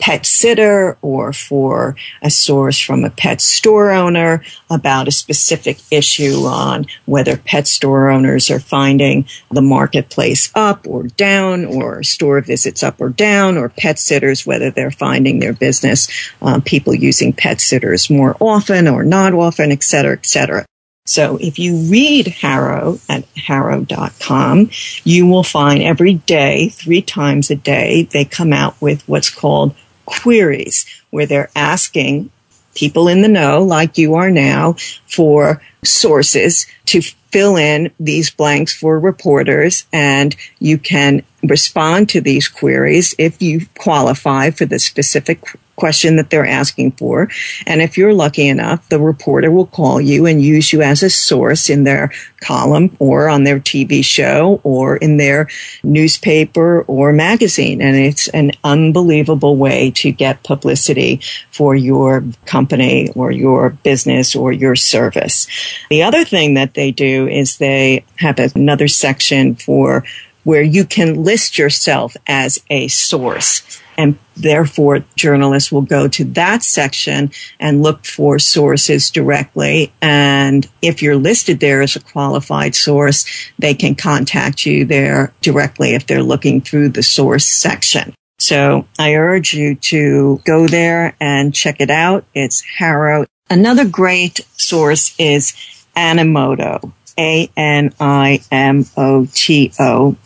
pet 0.00 0.26
sitter 0.26 0.96
or 1.02 1.32
for 1.32 1.94
a 2.22 2.30
source 2.30 2.78
from 2.78 3.04
a 3.04 3.10
pet 3.10 3.40
store 3.40 3.90
owner 3.90 4.42
about 4.70 5.06
a 5.06 5.12
specific 5.12 5.78
issue 5.90 6.44
on 6.46 6.86
whether 7.04 7.36
pet 7.36 7.68
store 7.68 8.08
owners 8.08 8.50
are 8.50 8.58
finding 8.58 9.26
the 9.50 9.62
marketplace 9.62 10.50
up 10.54 10.86
or 10.88 11.04
down 11.04 11.64
or 11.64 12.02
store 12.02 12.40
visits 12.40 12.82
up 12.82 13.00
or 13.00 13.10
down 13.10 13.56
or 13.56 13.68
pet 13.68 13.98
sitters, 13.98 14.46
whether 14.46 14.70
they're 14.70 14.90
finding 14.90 15.38
their 15.38 15.52
business, 15.52 16.08
um, 16.42 16.62
people 16.62 16.94
using 16.94 17.32
pet 17.32 17.60
sitters 17.60 18.10
more 18.10 18.36
often 18.40 18.88
or 18.88 19.04
not 19.04 19.34
often, 19.34 19.70
et 19.70 19.82
cetera, 19.82 20.14
et 20.14 20.26
cetera. 20.26 20.64
So 21.06 21.38
if 21.40 21.58
you 21.58 21.76
read 21.90 22.28
Haro 22.28 23.00
at 23.08 23.24
haro.com, 23.36 24.70
you 25.02 25.26
will 25.26 25.42
find 25.42 25.82
every 25.82 26.14
day, 26.14 26.68
three 26.68 27.02
times 27.02 27.50
a 27.50 27.56
day, 27.56 28.04
they 28.12 28.24
come 28.24 28.52
out 28.52 28.80
with 28.80 29.02
what's 29.08 29.30
called 29.30 29.74
queries 30.10 30.86
where 31.10 31.26
they're 31.26 31.50
asking 31.54 32.30
people 32.74 33.08
in 33.08 33.22
the 33.22 33.28
know, 33.28 33.62
like 33.62 33.98
you 33.98 34.14
are 34.14 34.30
now, 34.30 34.74
for 35.06 35.62
sources 35.84 36.66
to 36.86 37.00
fill 37.00 37.56
in 37.56 37.90
these 37.98 38.30
blanks 38.30 38.74
for 38.74 38.98
reporters 38.98 39.86
and 39.92 40.34
you 40.58 40.78
can 40.78 41.22
respond 41.42 42.08
to 42.10 42.20
these 42.20 42.48
queries 42.48 43.14
if 43.18 43.40
you 43.40 43.66
qualify 43.78 44.50
for 44.50 44.66
the 44.66 44.78
specific 44.78 45.40
question 45.80 46.16
that 46.16 46.28
they're 46.28 46.46
asking 46.46 46.92
for. 46.92 47.28
And 47.66 47.80
if 47.80 47.96
you're 47.96 48.12
lucky 48.12 48.46
enough, 48.46 48.86
the 48.90 49.00
reporter 49.00 49.50
will 49.50 49.66
call 49.66 49.98
you 49.98 50.26
and 50.26 50.42
use 50.42 50.72
you 50.74 50.82
as 50.82 51.02
a 51.02 51.08
source 51.08 51.70
in 51.70 51.84
their 51.84 52.12
column 52.40 52.94
or 52.98 53.30
on 53.30 53.44
their 53.44 53.58
TV 53.58 54.04
show 54.04 54.60
or 54.62 54.98
in 54.98 55.16
their 55.16 55.48
newspaper 55.82 56.82
or 56.82 57.14
magazine. 57.14 57.80
And 57.80 57.96
it's 57.96 58.28
an 58.28 58.52
unbelievable 58.62 59.56
way 59.56 59.90
to 59.92 60.12
get 60.12 60.42
publicity 60.42 61.20
for 61.50 61.74
your 61.74 62.24
company 62.44 63.10
or 63.16 63.32
your 63.32 63.70
business 63.70 64.36
or 64.36 64.52
your 64.52 64.76
service. 64.76 65.46
The 65.88 66.02
other 66.02 66.24
thing 66.24 66.54
that 66.54 66.74
they 66.74 66.90
do 66.90 67.26
is 67.26 67.56
they 67.56 68.04
have 68.18 68.38
another 68.38 68.88
section 68.88 69.54
for 69.54 70.04
where 70.44 70.62
you 70.62 70.84
can 70.84 71.22
list 71.22 71.58
yourself 71.58 72.16
as 72.26 72.58
a 72.70 72.88
source. 72.88 73.80
And 73.98 74.18
therefore, 74.34 75.04
journalists 75.14 75.70
will 75.70 75.82
go 75.82 76.08
to 76.08 76.24
that 76.24 76.62
section 76.62 77.32
and 77.58 77.82
look 77.82 78.06
for 78.06 78.38
sources 78.38 79.10
directly. 79.10 79.92
And 80.00 80.66
if 80.80 81.02
you're 81.02 81.16
listed 81.16 81.60
there 81.60 81.82
as 81.82 81.96
a 81.96 82.00
qualified 82.00 82.74
source, 82.74 83.26
they 83.58 83.74
can 83.74 83.94
contact 83.94 84.64
you 84.64 84.86
there 84.86 85.34
directly 85.42 85.94
if 85.94 86.06
they're 86.06 86.22
looking 86.22 86.62
through 86.62 86.90
the 86.90 87.02
source 87.02 87.46
section. 87.46 88.14
So 88.38 88.86
I 88.98 89.16
urge 89.16 89.52
you 89.52 89.74
to 89.74 90.40
go 90.46 90.66
there 90.66 91.14
and 91.20 91.54
check 91.54 91.76
it 91.80 91.90
out. 91.90 92.24
It's 92.34 92.64
Haro. 92.78 93.26
Another 93.50 93.86
great 93.86 94.40
source 94.56 95.14
is 95.18 95.52
Animoto. 95.94 96.90
A-N-I-M-O-T-O 97.18 97.96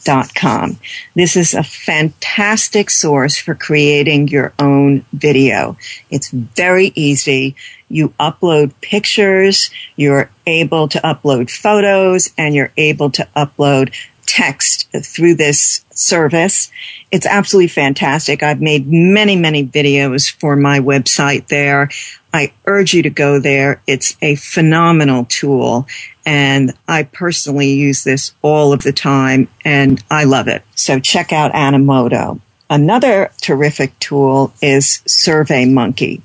dot 0.05 0.35
com. 0.35 0.79
This 1.15 1.37
is 1.37 1.55
a 1.55 1.63
fantastic 1.63 2.91
source 2.91 3.37
for 3.37 3.55
creating 3.55 4.29
your 4.29 4.53
own 4.59 5.05
video. 5.13 5.77
It's 6.11 6.31
very 6.31 6.93
easy. 6.95 7.57
You 7.89 8.11
upload 8.21 8.73
pictures, 8.81 9.71
you're 9.97 10.31
able 10.47 10.89
to 10.89 10.99
upload 11.01 11.51
photos, 11.51 12.31
and 12.37 12.55
you're 12.55 12.73
able 12.77 13.11
to 13.11 13.29
upload 13.37 13.95
text 14.27 14.89
through 15.03 15.35
this 15.35 15.85
service. 15.91 16.71
It's 17.11 17.27
absolutely 17.27 17.69
fantastic. 17.69 18.43
I've 18.43 18.61
made 18.61 18.87
many, 18.89 19.37
many 19.37 19.67
videos 19.67 20.31
for 20.31 20.57
my 20.57 20.81
website 20.81 21.49
there. 21.49 21.91
I 22.33 22.53
urge 22.67 22.95
you 22.95 23.03
to 23.03 23.11
go 23.11 23.39
there. 23.39 23.81
It's 23.87 24.17
a 24.23 24.35
phenomenal 24.37 25.27
tool 25.27 25.87
and 26.27 26.73
I 26.89 27.05
personally 27.05 27.73
use 27.73 28.05
this 28.05 28.35
all 28.43 28.73
of 28.73 28.83
the 28.83 28.93
time 28.93 29.49
and 29.65 30.03
I 30.11 30.25
love 30.25 30.49
it. 30.49 30.63
So 30.75 31.01
check 31.01 31.33
out 31.33 31.53
Animoto. 31.53 32.41
Another 32.71 33.31
terrific 33.41 33.99
tool 33.99 34.53
is 34.63 35.03
SurveyMonkey. 35.07 36.23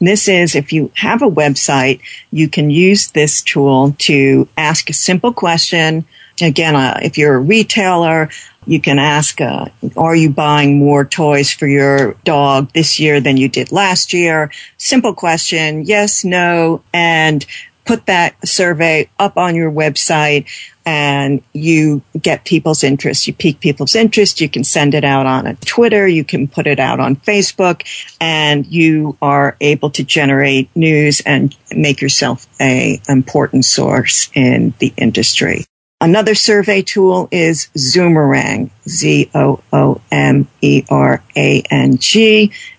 This 0.00 0.26
is 0.26 0.56
if 0.56 0.72
you 0.72 0.90
have 0.96 1.22
a 1.22 1.30
website, 1.30 2.00
you 2.32 2.48
can 2.48 2.70
use 2.70 3.12
this 3.12 3.40
tool 3.40 3.94
to 3.98 4.48
ask 4.56 4.90
a 4.90 4.94
simple 4.94 5.32
question. 5.32 6.04
Again, 6.40 6.74
uh, 6.74 6.98
if 7.02 7.18
you're 7.18 7.36
a 7.36 7.40
retailer, 7.40 8.30
you 8.66 8.80
can 8.80 8.98
ask, 8.98 9.40
uh, 9.40 9.66
are 9.96 10.16
you 10.16 10.30
buying 10.30 10.78
more 10.78 11.04
toys 11.04 11.52
for 11.52 11.66
your 11.66 12.14
dog 12.24 12.72
this 12.72 12.98
year 12.98 13.20
than 13.20 13.36
you 13.36 13.48
did 13.48 13.70
last 13.70 14.12
year? 14.12 14.50
Simple 14.76 15.14
question. 15.14 15.84
Yes, 15.84 16.24
no. 16.24 16.82
And 16.92 17.44
put 17.84 18.06
that 18.06 18.36
survey 18.46 19.08
up 19.18 19.36
on 19.36 19.54
your 19.54 19.70
website 19.70 20.46
and 20.84 21.42
you 21.52 22.02
get 22.20 22.44
people's 22.44 22.82
interest. 22.82 23.26
You 23.26 23.34
pique 23.34 23.60
people's 23.60 23.94
interest. 23.94 24.40
You 24.40 24.48
can 24.48 24.64
send 24.64 24.94
it 24.94 25.04
out 25.04 25.26
on 25.26 25.56
Twitter. 25.64 26.06
You 26.08 26.24
can 26.24 26.48
put 26.48 26.66
it 26.66 26.80
out 26.80 27.00
on 27.00 27.16
Facebook 27.16 27.86
and 28.20 28.66
you 28.66 29.16
are 29.22 29.56
able 29.60 29.90
to 29.90 30.02
generate 30.04 30.74
news 30.74 31.20
and 31.20 31.54
make 31.74 32.00
yourself 32.00 32.46
a 32.60 33.00
important 33.08 33.64
source 33.64 34.30
in 34.34 34.74
the 34.78 34.92
industry. 34.96 35.64
Another 36.00 36.34
survey 36.34 36.82
tool 36.82 37.28
is 37.30 37.68
Zoomerang, 37.76 38.70
Z-O-O-M-E-R-A-N-G. 38.88 39.62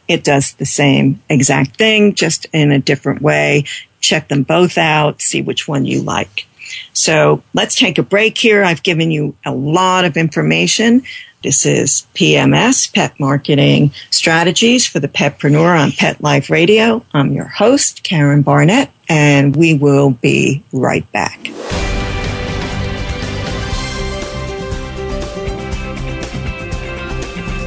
It 0.06 0.24
does 0.26 0.54
the 0.56 0.66
same 0.66 1.24
exact 1.30 1.78
thing, 1.78 2.16
just 2.16 2.48
in 2.52 2.74
a 2.74 2.80
different 2.80 3.22
way 3.22 3.64
check 4.04 4.28
them 4.28 4.44
both 4.44 4.78
out, 4.78 5.22
see 5.22 5.42
which 5.42 5.68
one 5.68 5.86
you 5.86 6.02
like. 6.02 6.46
So 6.94 7.42
let's 7.54 7.76
take 7.76 7.98
a 7.98 8.04
break 8.04 8.38
here. 8.38 8.64
I've 8.64 8.84
given 8.84 9.10
you 9.10 9.36
a 9.46 9.54
lot 9.54 10.06
of 10.06 10.18
information. 10.18 11.04
This 11.44 11.66
is 11.66 12.08
PMS, 12.14 12.94
Pet 12.94 13.20
Marketing 13.20 13.92
Strategies 14.12 14.86
for 14.86 15.00
the 15.00 15.08
Petpreneur 15.08 15.78
on 15.78 15.92
Pet 15.92 16.22
Life 16.22 16.50
Radio. 16.50 17.04
I'm 17.14 17.34
your 17.34 17.48
host, 17.48 18.04
Karen 18.04 18.44
Barnett, 18.44 18.92
and 19.10 19.56
we 19.56 19.74
will 19.74 20.12
be 20.12 20.64
right 20.72 21.10
back. 21.12 21.50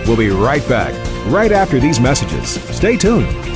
We'll 0.06 0.16
be 0.16 0.30
right 0.30 0.66
back, 0.68 0.94
right 1.26 1.52
after 1.52 1.80
these 1.80 1.98
messages. 1.98 2.60
Stay 2.74 2.96
tuned. 2.96 3.55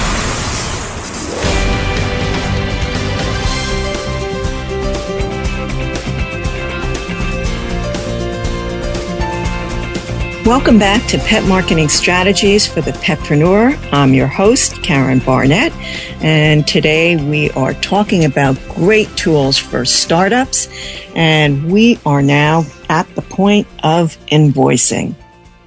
Welcome 10.51 10.79
back 10.79 11.07
to 11.07 11.17
Pet 11.17 11.45
Marketing 11.45 11.87
Strategies 11.87 12.67
for 12.67 12.81
the 12.81 12.91
Petpreneur. 12.91 13.73
I'm 13.93 14.13
your 14.13 14.27
host, 14.27 14.83
Karen 14.83 15.19
Barnett, 15.19 15.71
and 16.21 16.67
today 16.67 17.15
we 17.15 17.49
are 17.51 17.73
talking 17.75 18.25
about 18.25 18.57
great 18.67 19.07
tools 19.15 19.57
for 19.57 19.85
startups, 19.85 20.67
and 21.15 21.71
we 21.71 21.99
are 22.05 22.21
now 22.21 22.65
at 22.89 23.07
the 23.15 23.21
point 23.21 23.65
of 23.81 24.17
invoicing, 24.27 25.15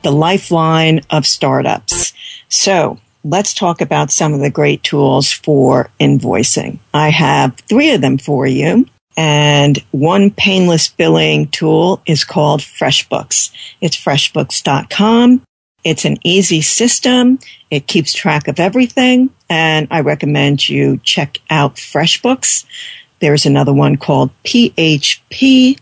the 0.03 0.13
lifeline 0.13 1.01
of 1.09 1.27
startups. 1.27 2.13
So 2.51 3.01
let's 3.25 3.55
talk 3.55 3.81
about 3.81 4.11
some 4.11 4.35
of 4.35 4.41
the 4.41 4.51
great 4.51 4.83
tools 4.83 5.33
for 5.33 5.89
invoicing. 5.99 6.79
I 6.93 7.09
have 7.09 7.57
three 7.57 7.93
of 7.93 8.03
them 8.03 8.19
for 8.19 8.47
you. 8.47 8.85
And 9.17 9.79
one 9.93 10.31
painless 10.31 10.89
billing 10.89 11.49
tool 11.49 12.03
is 12.07 12.25
called 12.25 12.61
FreshBooks. 12.61 13.53
It's 13.81 13.97
freshbooks.com. 13.97 15.43
It's 15.85 16.05
an 16.05 16.17
easy 16.25 16.63
system. 16.63 17.39
It 17.71 17.87
keeps 17.87 18.13
track 18.13 18.49
of 18.49 18.59
everything. 18.59 19.31
And 19.49 19.87
I 19.91 20.01
recommend 20.01 20.69
you 20.69 20.99
check 21.05 21.39
out 21.51 21.77
FreshBooks. 21.77 22.65
There's 23.21 23.47
another 23.47 23.73
one 23.73 23.97
called 23.97 24.31
PHPBMS. 24.45 25.81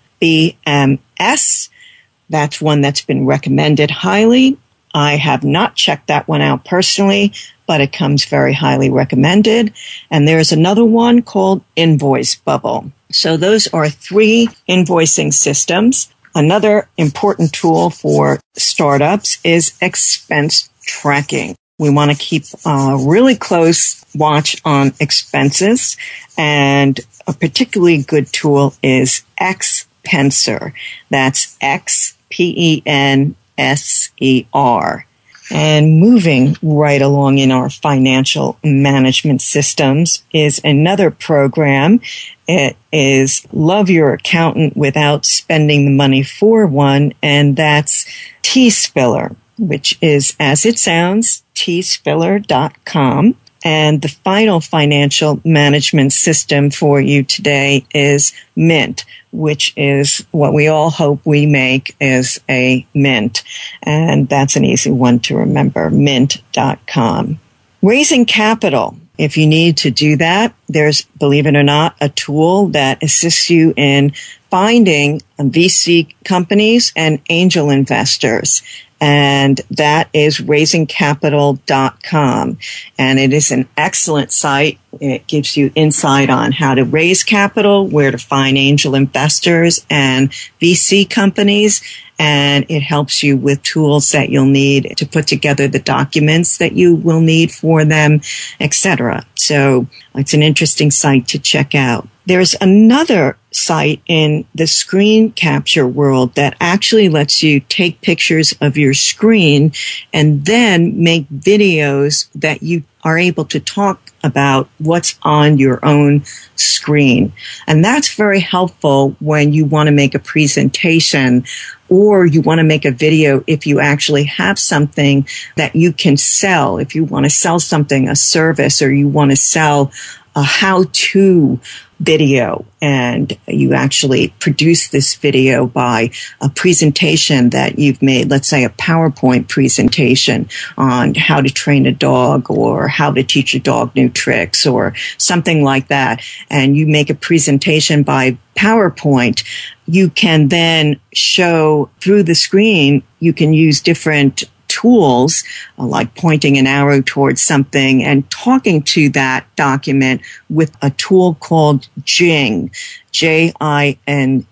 That's 2.28 2.60
one 2.60 2.80
that's 2.80 3.02
been 3.02 3.26
recommended 3.26 3.90
highly. 3.90 4.58
I 4.94 5.16
have 5.16 5.42
not 5.42 5.74
checked 5.74 6.08
that 6.08 6.28
one 6.28 6.42
out 6.42 6.64
personally, 6.64 7.32
but 7.72 7.80
it 7.80 7.90
comes 7.90 8.26
very 8.26 8.52
highly 8.52 8.90
recommended. 8.90 9.72
And 10.10 10.28
there's 10.28 10.52
another 10.52 10.84
one 10.84 11.22
called 11.22 11.64
Invoice 11.74 12.34
Bubble. 12.34 12.92
So 13.10 13.38
those 13.38 13.66
are 13.68 13.88
three 13.88 14.50
invoicing 14.68 15.32
systems. 15.32 16.12
Another 16.34 16.86
important 16.98 17.54
tool 17.54 17.88
for 17.88 18.40
startups 18.52 19.38
is 19.42 19.72
expense 19.80 20.68
tracking. 20.82 21.56
We 21.78 21.88
want 21.88 22.10
to 22.10 22.16
keep 22.18 22.44
a 22.66 22.98
really 23.00 23.36
close 23.36 24.04
watch 24.14 24.60
on 24.66 24.92
expenses 25.00 25.96
and 26.36 27.00
a 27.26 27.32
particularly 27.32 28.02
good 28.02 28.30
tool 28.34 28.74
is 28.82 29.22
Xpenser. 29.40 30.74
That's 31.08 31.56
X 31.62 32.18
P 32.28 32.52
E 32.54 32.82
N 32.84 33.34
S 33.56 34.10
E 34.20 34.44
R. 34.52 35.06
And 35.54 36.00
moving 36.00 36.56
right 36.62 37.02
along 37.02 37.36
in 37.36 37.52
our 37.52 37.68
financial 37.68 38.58
management 38.64 39.42
systems 39.42 40.24
is 40.32 40.62
another 40.64 41.10
program. 41.10 42.00
It 42.48 42.74
is 42.90 43.46
Love 43.52 43.90
Your 43.90 44.14
Accountant 44.14 44.78
Without 44.78 45.26
Spending 45.26 45.84
the 45.84 45.90
Money 45.90 46.22
for 46.22 46.66
One, 46.66 47.12
and 47.22 47.54
that's 47.54 48.06
T-Spiller, 48.40 49.36
which 49.58 49.98
is, 50.00 50.34
as 50.40 50.64
it 50.64 50.78
sounds, 50.78 51.42
tspiller.com. 51.54 53.36
And 53.64 54.02
the 54.02 54.08
final 54.08 54.60
financial 54.60 55.40
management 55.44 56.12
system 56.12 56.70
for 56.70 57.00
you 57.00 57.22
today 57.22 57.86
is 57.94 58.32
Mint, 58.56 59.04
which 59.30 59.72
is 59.76 60.26
what 60.30 60.52
we 60.52 60.68
all 60.68 60.90
hope 60.90 61.24
we 61.24 61.46
make 61.46 61.94
is 62.00 62.40
a 62.48 62.86
Mint. 62.94 63.42
And 63.82 64.28
that's 64.28 64.56
an 64.56 64.64
easy 64.64 64.90
one 64.90 65.20
to 65.20 65.36
remember, 65.36 65.90
mint.com. 65.90 67.38
Raising 67.82 68.26
capital. 68.26 68.96
If 69.18 69.36
you 69.36 69.46
need 69.46 69.76
to 69.78 69.90
do 69.90 70.16
that, 70.16 70.54
there's, 70.68 71.02
believe 71.02 71.46
it 71.46 71.54
or 71.54 71.62
not, 71.62 71.94
a 72.00 72.08
tool 72.08 72.68
that 72.68 73.02
assists 73.02 73.50
you 73.50 73.74
in 73.76 74.14
finding 74.50 75.20
VC 75.38 76.14
companies 76.24 76.92
and 76.96 77.20
angel 77.28 77.70
investors 77.70 78.62
and 79.02 79.60
that 79.72 80.08
is 80.12 80.38
raisingcapital.com. 80.38 82.58
And 82.96 83.18
it 83.18 83.32
is 83.32 83.50
an 83.50 83.68
excellent 83.76 84.30
site. 84.30 84.78
It 85.00 85.26
gives 85.26 85.56
you 85.56 85.72
insight 85.74 86.30
on 86.30 86.52
how 86.52 86.76
to 86.76 86.84
raise 86.84 87.24
capital, 87.24 87.88
where 87.88 88.12
to 88.12 88.18
find 88.18 88.56
angel 88.56 88.94
investors 88.94 89.84
and 89.90 90.30
VC 90.60 91.10
companies. 91.10 91.82
And 92.24 92.64
it 92.68 92.82
helps 92.82 93.24
you 93.24 93.36
with 93.36 93.64
tools 93.64 94.12
that 94.12 94.28
you'll 94.28 94.44
need 94.44 94.94
to 94.96 95.04
put 95.04 95.26
together 95.26 95.66
the 95.66 95.80
documents 95.80 96.58
that 96.58 96.70
you 96.70 96.94
will 96.94 97.20
need 97.20 97.50
for 97.50 97.84
them, 97.84 98.20
etc. 98.60 99.26
So 99.34 99.88
it's 100.14 100.32
an 100.32 100.40
interesting 100.40 100.92
site 100.92 101.26
to 101.28 101.40
check 101.40 101.74
out. 101.74 102.06
There's 102.24 102.54
another 102.60 103.36
site 103.50 104.02
in 104.06 104.44
the 104.54 104.68
screen 104.68 105.32
capture 105.32 105.88
world 105.88 106.36
that 106.36 106.56
actually 106.60 107.08
lets 107.08 107.42
you 107.42 107.58
take 107.58 108.00
pictures 108.02 108.54
of 108.60 108.76
your 108.76 108.94
screen 108.94 109.72
and 110.12 110.44
then 110.44 111.02
make 111.02 111.28
videos 111.28 112.28
that 112.36 112.62
you 112.62 112.84
are 113.02 113.18
able 113.18 113.46
to 113.46 113.58
talk 113.58 114.12
about 114.22 114.68
what's 114.78 115.18
on 115.22 115.58
your 115.58 115.84
own 115.84 116.22
screen. 116.54 117.32
And 117.66 117.84
that's 117.84 118.14
very 118.14 118.38
helpful 118.38 119.16
when 119.18 119.52
you 119.52 119.64
want 119.64 119.88
to 119.88 119.92
make 119.92 120.14
a 120.14 120.20
presentation 120.20 121.44
or 121.92 122.24
you 122.24 122.40
want 122.40 122.58
to 122.58 122.64
make 122.64 122.86
a 122.86 122.90
video 122.90 123.44
if 123.46 123.66
you 123.66 123.78
actually 123.78 124.24
have 124.24 124.58
something 124.58 125.28
that 125.56 125.76
you 125.76 125.92
can 125.92 126.16
sell. 126.16 126.78
If 126.78 126.94
you 126.94 127.04
want 127.04 127.24
to 127.24 127.30
sell 127.30 127.60
something, 127.60 128.08
a 128.08 128.16
service, 128.16 128.80
or 128.80 128.90
you 128.90 129.08
want 129.08 129.30
to 129.30 129.36
sell 129.36 129.92
a 130.34 130.42
how 130.42 130.86
to 130.90 131.60
video 132.02 132.64
and 132.80 133.38
you 133.46 133.74
actually 133.74 134.34
produce 134.40 134.88
this 134.88 135.14
video 135.14 135.66
by 135.66 136.10
a 136.40 136.48
presentation 136.48 137.50
that 137.50 137.78
you've 137.78 138.02
made, 138.02 138.28
let's 138.28 138.48
say 138.48 138.64
a 138.64 138.70
PowerPoint 138.70 139.48
presentation 139.48 140.48
on 140.76 141.14
how 141.14 141.40
to 141.40 141.48
train 141.48 141.86
a 141.86 141.92
dog 141.92 142.50
or 142.50 142.88
how 142.88 143.12
to 143.12 143.22
teach 143.22 143.54
a 143.54 143.60
dog 143.60 143.94
new 143.94 144.08
tricks 144.08 144.66
or 144.66 144.94
something 145.16 145.62
like 145.62 145.88
that. 145.88 146.22
And 146.50 146.76
you 146.76 146.88
make 146.88 147.08
a 147.08 147.14
presentation 147.14 148.02
by 148.02 148.36
PowerPoint, 148.56 149.44
you 149.86 150.10
can 150.10 150.48
then 150.48 151.00
show 151.12 151.88
through 152.00 152.24
the 152.24 152.34
screen, 152.34 153.02
you 153.20 153.32
can 153.32 153.52
use 153.52 153.80
different 153.80 154.44
tools 154.82 155.44
uh, 155.78 155.86
like 155.86 156.14
pointing 156.16 156.58
an 156.58 156.66
arrow 156.66 157.00
towards 157.00 157.40
something 157.40 158.02
and 158.02 158.28
talking 158.30 158.82
to 158.82 159.08
that 159.10 159.46
document 159.56 160.20
with 160.50 160.76
a 160.82 160.90
tool 160.90 161.34
called 161.36 161.88
Jing, 162.02 162.72
J-I-N-G 163.12 164.46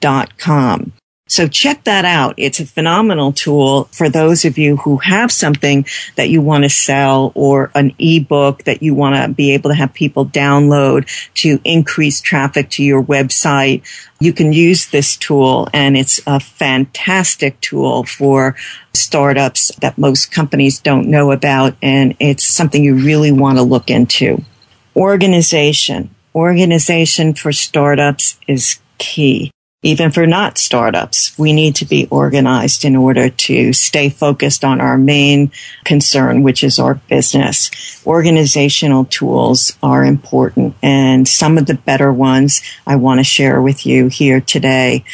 dot 0.00 0.38
com. 0.38 0.92
So 1.28 1.48
check 1.48 1.82
that 1.84 2.04
out. 2.04 2.34
It's 2.36 2.60
a 2.60 2.66
phenomenal 2.66 3.32
tool 3.32 3.84
for 3.90 4.08
those 4.08 4.44
of 4.44 4.58
you 4.58 4.76
who 4.76 4.98
have 4.98 5.32
something 5.32 5.84
that 6.14 6.28
you 6.28 6.40
want 6.40 6.62
to 6.62 6.70
sell 6.70 7.32
or 7.34 7.72
an 7.74 7.94
ebook 7.98 8.62
that 8.64 8.80
you 8.80 8.94
want 8.94 9.16
to 9.16 9.34
be 9.34 9.52
able 9.52 9.70
to 9.70 9.76
have 9.76 9.92
people 9.92 10.24
download 10.24 11.08
to 11.34 11.58
increase 11.64 12.20
traffic 12.20 12.70
to 12.70 12.84
your 12.84 13.02
website. 13.02 13.82
You 14.20 14.32
can 14.32 14.52
use 14.52 14.86
this 14.86 15.16
tool 15.16 15.68
and 15.72 15.96
it's 15.96 16.20
a 16.28 16.38
fantastic 16.38 17.60
tool 17.60 18.04
for 18.04 18.54
startups 18.94 19.74
that 19.80 19.98
most 19.98 20.30
companies 20.30 20.78
don't 20.78 21.08
know 21.08 21.32
about. 21.32 21.76
And 21.82 22.14
it's 22.20 22.46
something 22.46 22.84
you 22.84 22.94
really 22.94 23.32
want 23.32 23.58
to 23.58 23.62
look 23.62 23.90
into. 23.90 24.44
Organization 24.94 26.10
organization 26.36 27.32
for 27.32 27.50
startups 27.50 28.38
is 28.46 28.78
key. 28.98 29.50
Even 29.86 30.10
for 30.10 30.26
not 30.26 30.58
startups, 30.58 31.38
we 31.38 31.52
need 31.52 31.76
to 31.76 31.84
be 31.84 32.08
organized 32.10 32.84
in 32.84 32.96
order 32.96 33.28
to 33.28 33.72
stay 33.72 34.08
focused 34.08 34.64
on 34.64 34.80
our 34.80 34.98
main 34.98 35.52
concern, 35.84 36.42
which 36.42 36.64
is 36.64 36.80
our 36.80 36.94
business. 36.94 37.70
Organizational 38.04 39.04
tools 39.04 39.78
are 39.84 40.04
important 40.04 40.74
and 40.82 41.28
some 41.28 41.56
of 41.56 41.66
the 41.66 41.76
better 41.76 42.12
ones 42.12 42.62
I 42.84 42.96
want 42.96 43.20
to 43.20 43.24
share 43.24 43.62
with 43.62 43.86
you 43.86 44.08
here 44.08 44.40
today. 44.40 45.04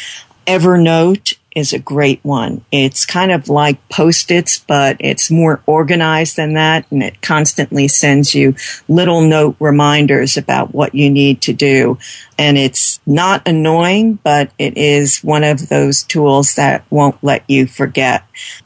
Evernote 0.47 1.35
is 1.55 1.73
a 1.73 1.79
great 1.79 2.19
one. 2.23 2.63
It's 2.71 3.05
kind 3.05 3.31
of 3.31 3.49
like 3.49 3.89
post-its, 3.89 4.59
but 4.59 4.97
it's 4.99 5.31
more 5.31 5.61
organized 5.65 6.37
than 6.37 6.53
that. 6.53 6.85
And 6.91 7.03
it 7.03 7.21
constantly 7.21 7.87
sends 7.87 8.33
you 8.33 8.55
little 8.87 9.21
note 9.21 9.55
reminders 9.59 10.37
about 10.37 10.73
what 10.73 10.95
you 10.95 11.09
need 11.09 11.41
to 11.43 11.53
do. 11.53 11.97
And 12.37 12.57
it's 12.57 12.99
not 13.05 13.47
annoying, 13.47 14.19
but 14.23 14.51
it 14.57 14.77
is 14.77 15.19
one 15.19 15.43
of 15.43 15.69
those 15.69 16.03
tools 16.03 16.55
that 16.55 16.83
won't 16.89 17.23
let 17.23 17.43
you 17.49 17.67
forget. 17.67 18.23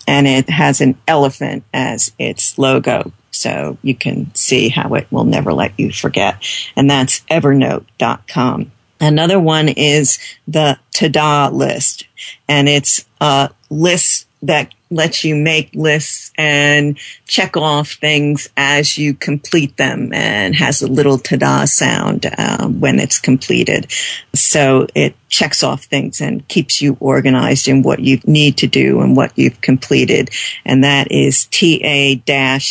And 0.08 0.28
it 0.28 0.50
has 0.50 0.82
an 0.82 0.98
elephant 1.08 1.64
as 1.74 2.14
its 2.18 2.58
logo. 2.58 3.12
So 3.32 3.78
you 3.84 3.94
can 3.94 4.34
see 4.34 4.70
how 4.70 4.96
it 4.96 5.08
will 5.12 5.26
never 5.26 5.54
let 5.54 5.80
you 5.80 5.92
forget. 5.92 6.44
And 6.76 6.90
that's 6.90 7.20
evernote.com. 7.30 8.72
Another 9.00 9.40
one 9.40 9.70
is 9.70 10.20
the 10.48 10.80
Tada 10.94 11.52
list, 11.52 12.08
and 12.48 12.68
it's 12.68 13.06
a 13.22 13.50
list 13.70 14.28
that 14.42 14.74
lets 14.90 15.24
you 15.24 15.36
make 15.36 15.74
lists 15.74 16.32
and 16.38 16.98
check 17.28 17.58
off 17.58 17.94
things 17.94 18.48
as 18.56 18.98
you 18.98 19.14
complete 19.14 19.76
them 19.78 20.14
and 20.14 20.56
has 20.56 20.82
a 20.82 20.88
little 20.88 21.18
tada 21.18 21.68
sound 21.68 22.26
um, 22.38 22.80
when 22.80 23.00
it's 23.00 23.20
completed. 23.20 23.92
So 24.34 24.88
it 24.96 25.16
checks 25.30 25.64
off 25.64 25.84
things 25.86 26.22
and 26.22 26.48
keeps 26.48 26.82
you 26.82 26.96
organized 27.00 27.68
in 27.68 27.82
what 27.82 28.00
you 28.00 28.20
need 28.26 28.58
to 28.58 28.68
do 28.68 29.02
and 29.02 29.16
what 29.18 29.38
you've 29.38 29.60
completed. 29.62 30.30
And 30.64 30.84
that 30.84 31.12
is 31.12 31.46
ta-da 31.48 32.62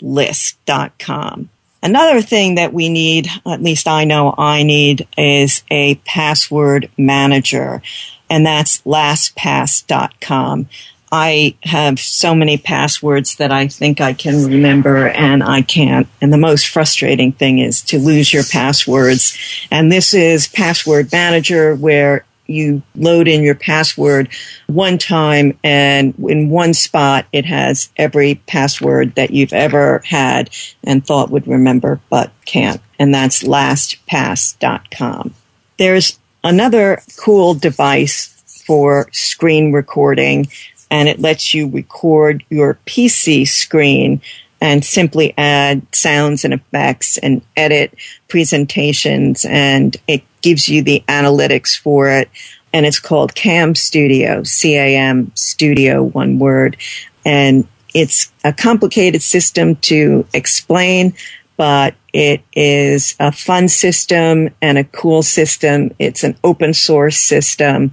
list.com. 0.00 1.48
Another 1.82 2.20
thing 2.20 2.56
that 2.56 2.72
we 2.72 2.88
need, 2.88 3.28
at 3.46 3.62
least 3.62 3.86
I 3.86 4.04
know 4.04 4.34
I 4.36 4.62
need, 4.64 5.06
is 5.16 5.62
a 5.70 5.94
password 5.96 6.90
manager, 6.96 7.82
and 8.28 8.44
that's 8.44 8.82
lastpass.com. 8.82 10.68
I 11.10 11.56
have 11.62 11.98
so 11.98 12.34
many 12.34 12.58
passwords 12.58 13.36
that 13.36 13.50
I 13.50 13.68
think 13.68 14.00
I 14.00 14.12
can 14.12 14.44
remember 14.44 15.08
and 15.08 15.42
I 15.42 15.62
can't. 15.62 16.06
And 16.20 16.32
the 16.32 16.38
most 16.38 16.68
frustrating 16.68 17.32
thing 17.32 17.60
is 17.60 17.80
to 17.82 17.98
lose 17.98 18.32
your 18.32 18.44
passwords. 18.44 19.36
And 19.70 19.90
this 19.90 20.12
is 20.12 20.48
Password 20.48 21.10
Manager 21.10 21.74
where 21.74 22.26
you 22.48 22.82
load 22.96 23.28
in 23.28 23.42
your 23.42 23.54
password 23.54 24.28
one 24.66 24.98
time 24.98 25.56
and 25.62 26.14
in 26.26 26.48
one 26.48 26.74
spot 26.74 27.26
it 27.32 27.44
has 27.44 27.90
every 27.96 28.36
password 28.46 29.14
that 29.14 29.30
you've 29.30 29.52
ever 29.52 30.00
had 30.04 30.50
and 30.82 31.06
thought 31.06 31.30
would 31.30 31.46
remember 31.46 32.00
but 32.10 32.32
can't. 32.46 32.80
And 32.98 33.14
that's 33.14 33.42
lastpass.com. 33.42 35.34
There's 35.78 36.18
another 36.42 37.00
cool 37.16 37.54
device 37.54 38.34
for 38.66 39.08
screen 39.12 39.72
recording 39.72 40.48
and 40.90 41.08
it 41.08 41.20
lets 41.20 41.54
you 41.54 41.68
record 41.68 42.44
your 42.48 42.78
PC 42.86 43.46
screen 43.46 44.20
and 44.60 44.84
simply 44.84 45.34
add 45.38 45.86
sounds 45.94 46.44
and 46.44 46.54
effects 46.54 47.18
and 47.18 47.42
edit 47.56 47.94
presentations 48.28 49.44
and 49.44 49.96
it 50.06 50.22
gives 50.42 50.68
you 50.68 50.82
the 50.82 51.02
analytics 51.08 51.78
for 51.78 52.08
it. 52.08 52.28
And 52.72 52.84
it's 52.84 53.00
called 53.00 53.34
Cam 53.34 53.74
Studio, 53.74 54.42
C-A-M 54.42 55.32
Studio, 55.34 56.02
one 56.02 56.38
word. 56.38 56.76
And 57.24 57.66
it's 57.94 58.32
a 58.44 58.52
complicated 58.52 59.22
system 59.22 59.76
to 59.76 60.26
explain, 60.34 61.14
but 61.56 61.94
it 62.12 62.42
is 62.52 63.16
a 63.18 63.32
fun 63.32 63.68
system 63.68 64.50
and 64.60 64.78
a 64.78 64.84
cool 64.84 65.22
system. 65.22 65.94
It's 65.98 66.24
an 66.24 66.36
open 66.44 66.74
source 66.74 67.18
system 67.18 67.92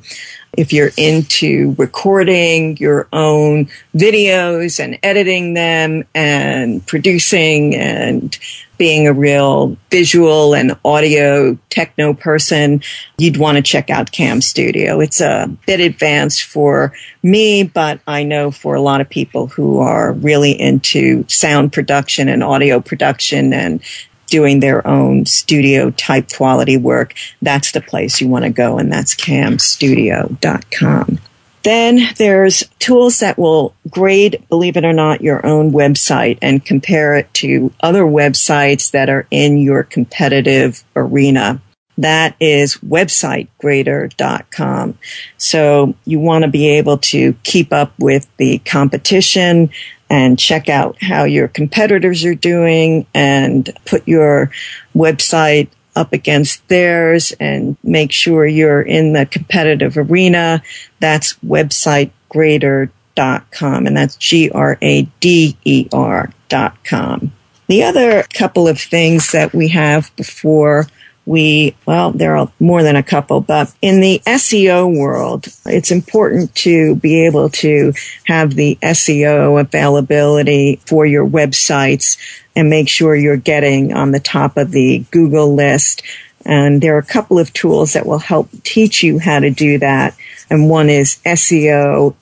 if 0.58 0.74
you're 0.74 0.92
into 0.98 1.76
recording 1.78 2.78
your 2.78 3.08
own 3.14 3.68
videos 3.96 4.84
and 4.84 4.98
editing 5.04 5.54
them 5.54 6.04
and 6.14 6.86
producing 6.86 7.76
and 7.76 8.38
being 8.78 9.08
a 9.08 9.14
real 9.14 9.78
visual 9.90 10.54
and 10.54 10.78
audio 10.84 11.58
techno 11.70 12.14
person, 12.14 12.82
you'd 13.18 13.38
want 13.38 13.56
to 13.58 13.62
check 13.62 13.90
out 13.90 14.12
Cam 14.12 14.42
Studio. 14.42 15.00
It's 15.00 15.22
a 15.22 15.50
bit 15.66 15.80
advanced 15.80 16.44
for 16.44 16.94
me, 17.24 17.64
but 17.64 18.02
I 18.08 18.24
know 18.24 18.52
for 18.52 18.76
a 18.76 18.82
lot 18.82 19.02
of 19.02 19.10
people 19.10 19.48
who 19.48 19.80
are 19.80 20.14
really 20.14 20.60
into 20.60 21.26
sound 21.28 21.72
production 21.72 22.28
and 22.28 22.44
audio 22.44 22.80
production 22.80 23.54
and 23.54 23.82
doing 24.28 24.60
their 24.60 24.88
own 24.88 25.26
studio 25.26 25.90
type 25.92 26.32
quality 26.34 26.78
work, 26.78 27.14
that's 27.42 27.72
the 27.72 27.82
place 27.82 28.22
you 28.22 28.28
want 28.28 28.46
to 28.46 28.52
go, 28.52 28.78
and 28.78 28.92
that's 28.92 29.16
camstudio.com. 29.16 31.20
Then 31.66 32.00
there's 32.18 32.64
tools 32.78 33.20
that 33.20 33.38
will 33.40 33.74
grade, 33.90 34.46
believe 34.50 34.78
it 34.78 34.86
or 34.86 34.94
not, 34.94 35.22
your 35.22 35.44
own 35.44 35.72
website 35.72 36.38
and 36.40 36.64
compare 36.64 37.16
it 37.16 37.34
to 37.36 37.74
other 37.80 38.04
websites 38.04 38.92
that 38.92 39.10
are 39.10 39.26
in 39.32 39.58
your 39.58 39.82
competitive 39.82 40.84
arena. 40.96 41.60
That 41.98 42.36
is 42.40 42.76
websitegrader.com. 42.78 45.00
So 45.38 45.96
you 46.06 46.20
want 46.20 46.44
to 46.44 46.52
be 46.52 46.68
able 46.68 47.00
to 47.00 47.34
keep 47.44 47.74
up 47.74 47.94
with 47.98 48.28
the 48.38 48.60
competition 48.60 49.72
and 50.10 50.38
check 50.38 50.68
out 50.70 51.02
how 51.02 51.24
your 51.24 51.48
competitors 51.48 52.24
are 52.26 52.36
doing 52.36 53.08
and 53.14 53.70
put 53.86 54.08
your 54.08 54.52
website 54.96 55.70
up 55.96 56.14
against 56.14 56.68
theirs 56.68 57.34
and 57.40 57.78
make 57.84 58.12
sure 58.12 58.46
you're 58.46 58.82
in 58.82 59.14
the 59.14 59.26
competitive 59.26 59.98
arena. 59.98 60.62
That's 61.00 61.34
websitegrader.com 61.46 63.88
and 63.88 63.98
that's 63.98 64.18
G 64.18 64.52
R 64.52 64.78
A 64.82 65.04
D 65.20 65.58
E 65.64 65.88
R.com. 65.92 67.32
The 67.68 67.84
other 67.84 68.24
couple 68.34 68.68
of 68.68 68.80
things 68.80 69.32
that 69.32 69.54
we 69.54 69.70
have 69.70 70.16
before 70.16 70.88
we, 71.26 71.76
well, 71.86 72.12
there 72.12 72.38
are 72.38 72.52
more 72.60 72.84
than 72.84 72.96
a 72.96 73.04
couple, 73.04 73.42
but 73.42 73.74
in 73.82 74.00
the 74.00 74.22
SEO 74.26 74.96
world, 74.96 75.48
it's 75.66 75.92
important 75.92 76.54
to 76.56 76.96
be 76.96 77.26
able 77.26 77.50
to 77.50 77.94
have 78.26 78.54
the 78.54 78.78
SEO 78.82 79.60
availability 79.60 80.80
for 80.86 81.06
your 81.06 81.28
websites 81.28 82.18
and 82.56 82.70
make 82.70 82.88
sure 82.88 83.16
you're 83.16 83.38
getting 83.38 83.92
on 83.94 84.12
the 84.12 84.20
top 84.20 84.56
of 84.58 84.72
the 84.72 85.04
Google 85.12 85.56
list. 85.56 86.04
And 86.46 86.80
there 86.82 86.96
are 86.96 87.00
a 87.00 87.04
couple 87.04 87.40
of 87.40 87.52
tools 87.54 87.94
that 87.94 88.06
will 88.06 88.20
help 88.20 88.50
teach 88.64 89.02
you 89.02 89.18
how 89.18 89.40
to 89.40 89.50
do 89.50 89.80
that. 89.80 90.16
And 90.50 90.70
one 90.70 90.90
is 90.90 91.18
SEOmoz.org 91.26 92.18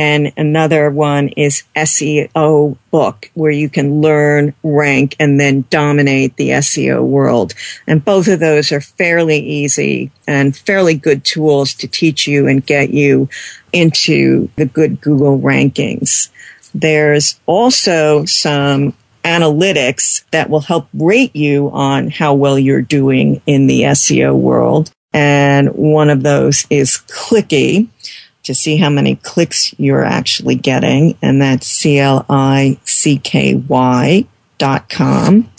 and 0.00 0.32
another 0.38 0.88
one 0.90 1.28
is 1.28 1.64
SEO 1.76 2.78
book 2.90 3.30
where 3.34 3.50
you 3.50 3.68
can 3.68 4.00
learn, 4.00 4.54
rank, 4.62 5.14
and 5.20 5.38
then 5.38 5.66
dominate 5.68 6.36
the 6.36 6.48
SEO 6.52 7.04
world. 7.04 7.52
And 7.86 8.02
both 8.02 8.26
of 8.26 8.40
those 8.40 8.72
are 8.72 8.80
fairly 8.80 9.38
easy 9.40 10.10
and 10.26 10.56
fairly 10.56 10.94
good 10.94 11.22
tools 11.26 11.74
to 11.74 11.86
teach 11.86 12.26
you 12.26 12.46
and 12.46 12.64
get 12.64 12.88
you 12.88 13.28
into 13.74 14.48
the 14.56 14.64
good 14.64 15.02
Google 15.02 15.38
rankings. 15.38 16.30
There's 16.74 17.38
also 17.44 18.24
some 18.24 18.94
analytics 19.22 20.24
that 20.30 20.48
will 20.48 20.60
help 20.60 20.88
rate 20.94 21.36
you 21.36 21.68
on 21.74 22.08
how 22.08 22.32
well 22.32 22.58
you're 22.58 22.80
doing 22.80 23.42
in 23.44 23.66
the 23.66 23.82
SEO 23.82 24.34
world. 24.34 24.90
And 25.12 25.68
one 25.74 26.08
of 26.08 26.22
those 26.22 26.66
is 26.70 27.02
Clicky 27.06 27.88
to 28.44 28.54
see 28.54 28.76
how 28.76 28.90
many 28.90 29.16
clicks 29.16 29.74
you're 29.78 30.04
actually 30.04 30.54
getting, 30.54 31.18
and 31.22 31.42
that's 31.42 31.66
C-L-I-C-K-Y 31.66 32.26
dot 34.58 34.88
com. 34.88 35.50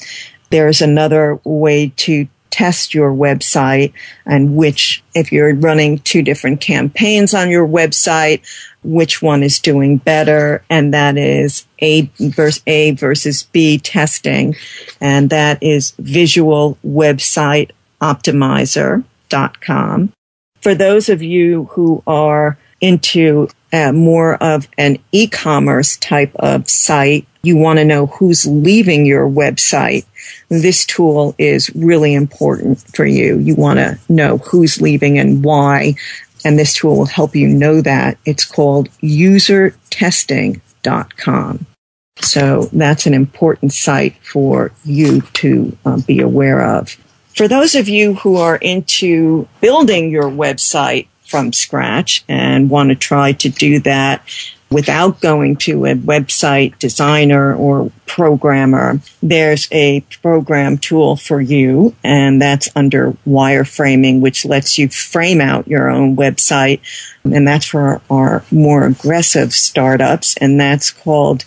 There's 0.50 0.82
another 0.82 1.42
way 1.44 1.92
to 1.98 2.30
test 2.52 2.94
your 2.94 3.12
website 3.12 3.94
and 4.26 4.56
which, 4.56 5.04
if 5.16 5.32
you're 5.32 5.56
running 5.56 5.98
two 6.00 6.22
different 6.22 6.62
campaigns 6.62 7.34
on 7.34 7.50
your 7.50 7.68
website, 7.68 8.42
which 8.84 9.22
one 9.22 9.42
is 9.42 9.60
doing 9.60 9.98
better. 9.98 10.64
And 10.70 10.94
that 10.94 11.18
is 11.18 11.66
A 11.80 12.12
versus 12.20 12.62
A 12.68 12.92
versus 12.92 13.44
B 13.44 13.78
testing. 13.78 14.56
And 15.00 15.30
that 15.30 15.64
is 15.64 15.94
visual 15.98 16.78
website 16.86 17.72
optimizer.com. 18.02 20.14
For 20.62 20.76
those 20.76 21.10
of 21.10 21.24
you 21.24 21.64
who 21.72 22.04
are 22.06 22.58
into 22.82 23.48
uh, 23.74 23.92
more 23.94 24.36
of 24.44 24.68
an 24.78 25.00
e-commerce 25.12 25.98
type 25.98 26.32
of 26.36 26.70
site, 26.70 27.26
you 27.44 27.58
want 27.58 27.80
to 27.80 27.86
know 27.86 28.06
who's 28.08 28.46
leaving 28.46 29.06
your 29.06 29.30
website. 29.30 30.06
This 30.50 30.86
tool 30.86 31.34
is 31.38 31.74
really 31.76 32.14
important 32.14 32.80
for 32.94 33.06
you. 33.06 33.40
You 33.40 33.56
want 33.56 33.80
to 33.80 33.98
know 34.10 34.40
who's 34.40 34.82
leaving 34.82 35.18
and 35.18 35.42
why. 35.44 35.96
And 36.44 36.60
this 36.60 36.76
tool 36.76 36.98
will 36.98 37.06
help 37.06 37.34
you 37.36 37.48
know 37.48 37.82
that. 37.82 38.18
It's 38.26 38.46
called 38.46 38.90
usertesting.com. 39.02 41.66
So 42.20 42.70
that's 42.74 43.06
an 43.08 43.14
important 43.14 43.72
site 43.74 44.16
for 44.24 44.72
you 44.84 45.22
to 45.22 45.78
uh, 45.86 46.02
be 46.06 46.20
aware 46.20 46.78
of. 46.78 46.98
For 47.36 47.48
those 47.48 47.76
of 47.76 47.88
you 47.88 48.16
who 48.16 48.36
are 48.36 48.58
into 48.58 49.48
building 49.62 50.10
your 50.12 50.30
website 50.30 51.08
from 51.32 51.54
scratch 51.54 52.24
and 52.28 52.70
want 52.70 52.90
to 52.90 52.96
try 52.96 53.32
to 53.32 53.50
do 53.50 53.80
that 53.80 54.24
without 54.72 55.20
going 55.20 55.58
to 55.58 55.86
a 55.86 55.94
website 55.94 56.80
designer 56.80 57.54
or 57.54 57.92
programmer, 58.06 59.00
there's 59.22 59.68
a 59.72 60.00
program 60.22 60.78
tool 60.78 61.18
for 61.18 61.42
you, 61.42 61.94
and 62.04 62.42
that's 62.42 62.70
under 62.76 63.12
wireframing, 63.28 64.22
which 64.22 64.46
lets 64.46 64.78
you 64.78 64.88
frame 64.88 65.42
out 65.42 65.68
your 65.68 65.90
own 65.90 66.16
website. 66.16 66.80
And 67.26 67.46
that's 67.48 67.66
for 67.66 68.02
our 68.10 68.46
more 68.50 68.86
aggressive 68.86 69.54
startups, 69.54 70.38
and 70.38 70.60
that's 70.60 70.90
called 70.90 71.44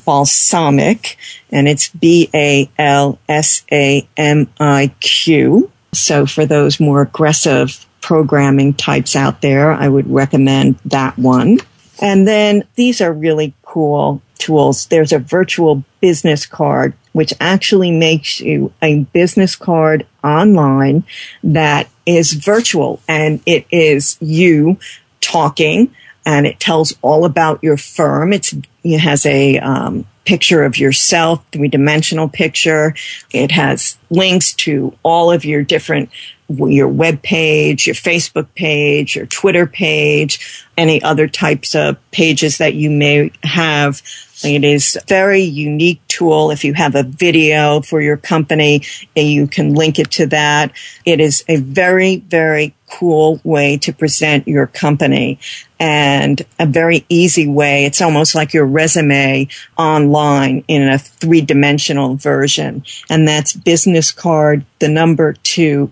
Balsamiq, 0.00 1.16
and 1.50 1.68
it's 1.68 1.88
B 1.90 2.28
A 2.34 2.68
L 2.76 3.18
S 3.28 3.64
A 3.72 4.06
M 4.16 4.48
I 4.58 4.92
Q. 4.98 5.70
So 5.92 6.26
for 6.26 6.44
those 6.44 6.80
more 6.80 7.02
aggressive 7.02 7.86
programming 8.04 8.74
types 8.74 9.16
out 9.16 9.40
there, 9.40 9.72
I 9.72 9.88
would 9.88 10.12
recommend 10.12 10.78
that 10.84 11.18
one. 11.18 11.56
And 12.02 12.28
then 12.28 12.64
these 12.74 13.00
are 13.00 13.10
really 13.10 13.54
cool 13.62 14.20
tools. 14.36 14.84
There's 14.88 15.10
a 15.10 15.18
virtual 15.18 15.84
business 16.02 16.44
card, 16.44 16.92
which 17.14 17.32
actually 17.40 17.90
makes 17.90 18.40
you 18.40 18.74
a 18.82 19.04
business 19.04 19.56
card 19.56 20.06
online 20.22 21.04
that 21.42 21.88
is 22.04 22.34
virtual 22.34 23.00
and 23.08 23.40
it 23.46 23.66
is 23.70 24.18
you 24.20 24.78
talking 25.22 25.94
and 26.26 26.46
it 26.46 26.60
tells 26.60 26.94
all 27.00 27.24
about 27.24 27.64
your 27.64 27.78
firm. 27.78 28.34
It's, 28.34 28.54
it 28.82 28.98
has 28.98 29.24
a 29.24 29.58
um, 29.60 30.06
picture 30.26 30.62
of 30.62 30.76
yourself, 30.76 31.42
three 31.52 31.68
dimensional 31.68 32.28
picture. 32.28 32.94
It 33.32 33.50
has 33.52 33.96
links 34.10 34.52
to 34.54 34.94
all 35.02 35.30
of 35.30 35.46
your 35.46 35.62
different 35.62 36.10
your 36.48 36.88
web 36.88 37.22
page, 37.22 37.86
your 37.86 37.94
Facebook 37.94 38.48
page, 38.54 39.16
your 39.16 39.26
Twitter 39.26 39.66
page, 39.66 40.64
any 40.76 41.02
other 41.02 41.26
types 41.26 41.74
of 41.74 41.96
pages 42.10 42.58
that 42.58 42.74
you 42.74 42.90
may 42.90 43.30
have. 43.42 44.02
It 44.44 44.64
is 44.64 44.96
a 44.96 45.04
very 45.06 45.42
unique 45.42 46.06
tool. 46.08 46.50
If 46.50 46.64
you 46.64 46.74
have 46.74 46.94
a 46.94 47.02
video 47.02 47.80
for 47.80 48.00
your 48.00 48.16
company, 48.16 48.82
you 49.14 49.46
can 49.46 49.74
link 49.74 49.98
it 49.98 50.10
to 50.12 50.26
that. 50.26 50.72
It 51.04 51.20
is 51.20 51.44
a 51.48 51.56
very, 51.56 52.16
very 52.16 52.74
cool 52.86 53.40
way 53.42 53.78
to 53.78 53.92
present 53.92 54.46
your 54.46 54.66
company 54.66 55.38
and 55.80 56.42
a 56.58 56.66
very 56.66 57.04
easy 57.08 57.48
way. 57.48 57.84
It's 57.84 58.02
almost 58.02 58.34
like 58.34 58.52
your 58.52 58.66
resume 58.66 59.48
online 59.76 60.64
in 60.68 60.88
a 60.88 60.98
three 60.98 61.40
dimensional 61.40 62.16
version. 62.16 62.84
And 63.08 63.26
that's 63.26 63.52
business 63.52 64.12
card, 64.12 64.64
the 64.78 64.88
number 64.88 65.32
two 65.32 65.90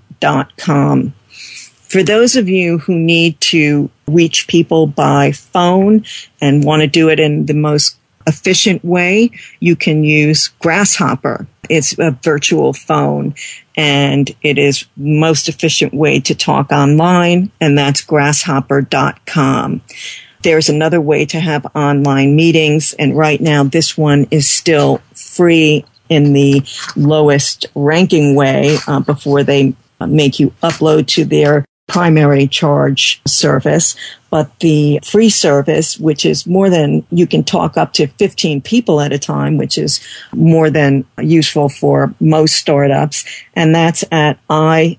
com. 0.56 1.14
For 1.92 2.02
those 2.02 2.36
of 2.36 2.48
you 2.48 2.78
who 2.78 2.94
need 2.94 3.38
to 3.42 3.90
reach 4.06 4.46
people 4.48 4.86
by 4.86 5.32
phone 5.32 6.04
and 6.40 6.64
want 6.64 6.80
to 6.80 6.88
do 6.88 7.10
it 7.10 7.20
in 7.20 7.46
the 7.46 7.54
most 7.54 7.96
efficient 8.26 8.84
way, 8.84 9.30
you 9.60 9.76
can 9.76 10.04
use 10.04 10.48
Grasshopper. 10.60 11.46
It's 11.68 11.98
a 11.98 12.12
virtual 12.22 12.72
phone 12.72 13.34
and 13.76 14.30
it 14.42 14.58
is 14.58 14.86
most 14.96 15.48
efficient 15.48 15.94
way 15.94 16.20
to 16.20 16.34
talk 16.34 16.72
online 16.72 17.50
and 17.60 17.76
that's 17.76 18.02
grasshopper.com. 18.02 19.80
There's 20.42 20.68
another 20.68 21.00
way 21.00 21.24
to 21.26 21.40
have 21.40 21.66
online 21.74 22.34
meetings 22.34 22.94
and 22.94 23.16
right 23.16 23.40
now 23.40 23.64
this 23.64 23.96
one 23.96 24.26
is 24.30 24.48
still 24.48 25.00
free 25.14 25.84
in 26.08 26.32
the 26.32 26.62
lowest 26.96 27.66
ranking 27.74 28.34
way 28.34 28.76
uh, 28.86 29.00
before 29.00 29.42
they 29.42 29.74
Uh, 30.02 30.06
make 30.08 30.40
you 30.40 30.50
upload 30.64 31.06
to 31.06 31.24
their 31.24 31.64
primary 31.86 32.48
charge 32.48 33.22
service, 33.24 33.94
but 34.30 34.50
the 34.58 34.98
free 35.04 35.28
service, 35.28 35.96
which 35.98 36.26
is 36.26 36.44
more 36.44 36.68
than 36.68 37.06
you 37.10 37.24
can 37.26 37.44
talk 37.44 37.76
up 37.76 37.92
to 37.92 38.08
15 38.08 38.62
people 38.62 39.00
at 39.00 39.12
a 39.12 39.18
time, 39.18 39.58
which 39.58 39.78
is 39.78 40.00
more 40.32 40.70
than 40.70 41.04
useful 41.18 41.68
for 41.68 42.12
most 42.18 42.54
startups. 42.54 43.24
And 43.54 43.72
that's 43.74 44.04
at 44.10 44.38
imeet.com. 44.48 44.96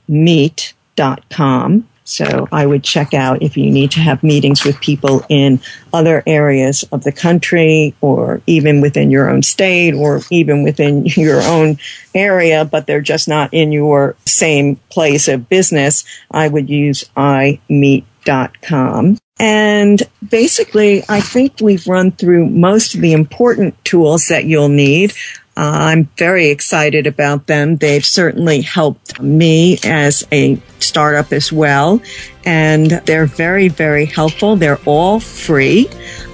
So 2.05 2.47
I 2.51 2.65
would 2.65 2.83
check 2.83 3.13
out 3.13 3.41
if 3.41 3.55
you 3.55 3.71
need 3.71 3.91
to 3.91 3.99
have 3.99 4.23
meetings 4.23 4.65
with 4.65 4.79
people 4.81 5.25
in 5.29 5.61
other 5.93 6.21
areas 6.27 6.83
of 6.91 7.03
the 7.03 7.11
country 7.11 7.95
or 8.01 8.41
even 8.45 8.81
within 8.81 9.09
your 9.09 9.29
own 9.29 9.43
state 9.43 9.93
or 9.93 10.21
even 10.29 10.63
within 10.63 11.05
your 11.15 11.41
own 11.41 11.77
area, 12.13 12.65
but 12.65 12.87
they're 12.87 13.01
just 13.01 13.27
not 13.27 13.53
in 13.53 13.71
your 13.71 14.15
same 14.25 14.75
place 14.89 15.27
of 15.27 15.49
business. 15.49 16.03
I 16.29 16.47
would 16.47 16.69
use 16.69 17.05
imeet.com. 17.15 19.17
And 19.39 20.03
basically, 20.29 21.03
I 21.09 21.19
think 21.19 21.55
we've 21.59 21.87
run 21.87 22.11
through 22.11 22.49
most 22.49 22.95
of 22.95 23.01
the 23.01 23.13
important 23.13 23.83
tools 23.83 24.27
that 24.27 24.45
you'll 24.45 24.69
need. 24.69 25.13
Uh, 25.55 25.61
I'm 25.61 26.05
very 26.17 26.47
excited 26.47 27.05
about 27.05 27.47
them. 27.47 27.77
They've 27.77 28.05
certainly 28.05 28.61
helped 28.61 29.21
me 29.21 29.77
as 29.83 30.27
a 30.31 30.59
startup 30.79 31.31
as 31.31 31.51
well. 31.51 32.01
And 32.45 32.91
they're 33.05 33.27
very, 33.27 33.67
very 33.67 34.05
helpful. 34.05 34.55
They're 34.55 34.81
all 34.85 35.19
free. 35.19 35.87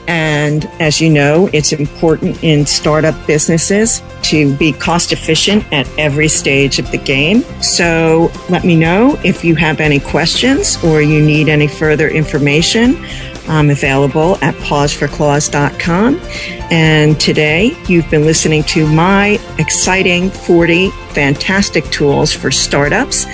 And 0.07 0.65
as 0.79 0.99
you 0.99 1.09
know, 1.09 1.51
it's 1.53 1.71
important 1.71 2.43
in 2.43 2.65
startup 2.65 3.27
businesses 3.27 4.01
to 4.23 4.55
be 4.55 4.73
cost 4.73 5.11
efficient 5.11 5.71
at 5.71 5.87
every 5.99 6.27
stage 6.27 6.79
of 6.79 6.89
the 6.89 6.97
game. 6.97 7.43
So 7.61 8.31
let 8.49 8.63
me 8.63 8.75
know 8.75 9.19
if 9.23 9.43
you 9.43 9.53
have 9.55 9.79
any 9.79 9.99
questions 9.99 10.83
or 10.83 11.03
you 11.03 11.21
need 11.21 11.47
any 11.47 11.67
further 11.67 12.09
information. 12.09 12.95
I'm 13.49 13.69
available 13.69 14.37
at 14.43 14.55
pauseforclause.com. 14.55 16.19
And 16.71 17.19
today 17.19 17.75
you've 17.87 18.09
been 18.09 18.23
listening 18.23 18.63
to 18.65 18.87
my 18.87 19.39
exciting 19.57 20.29
40 20.29 20.91
fantastic 21.13 21.83
tools 21.85 22.31
for 22.31 22.51
startups. 22.51 23.25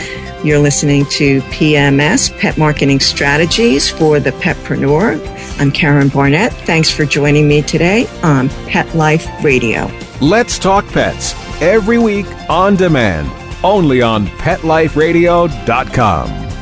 You're 0.43 0.59
listening 0.59 1.05
to 1.07 1.41
PMS, 1.41 2.35
Pet 2.39 2.57
Marketing 2.57 2.99
Strategies 2.99 3.89
for 3.89 4.19
the 4.19 4.31
Petpreneur. 4.31 5.19
I'm 5.59 5.71
Karen 5.71 6.09
Barnett. 6.09 6.53
Thanks 6.53 6.91
for 6.91 7.05
joining 7.05 7.47
me 7.47 7.61
today 7.63 8.05
on 8.21 8.49
Pet 8.67 8.93
Life 8.95 9.27
Radio. 9.43 9.89
Let's 10.21 10.59
talk 10.59 10.85
pets 10.89 11.33
every 11.61 11.97
week 11.97 12.27
on 12.49 12.75
demand, 12.75 13.31
only 13.63 14.01
on 14.01 14.27
PetLifeRadio.com. 14.27 16.54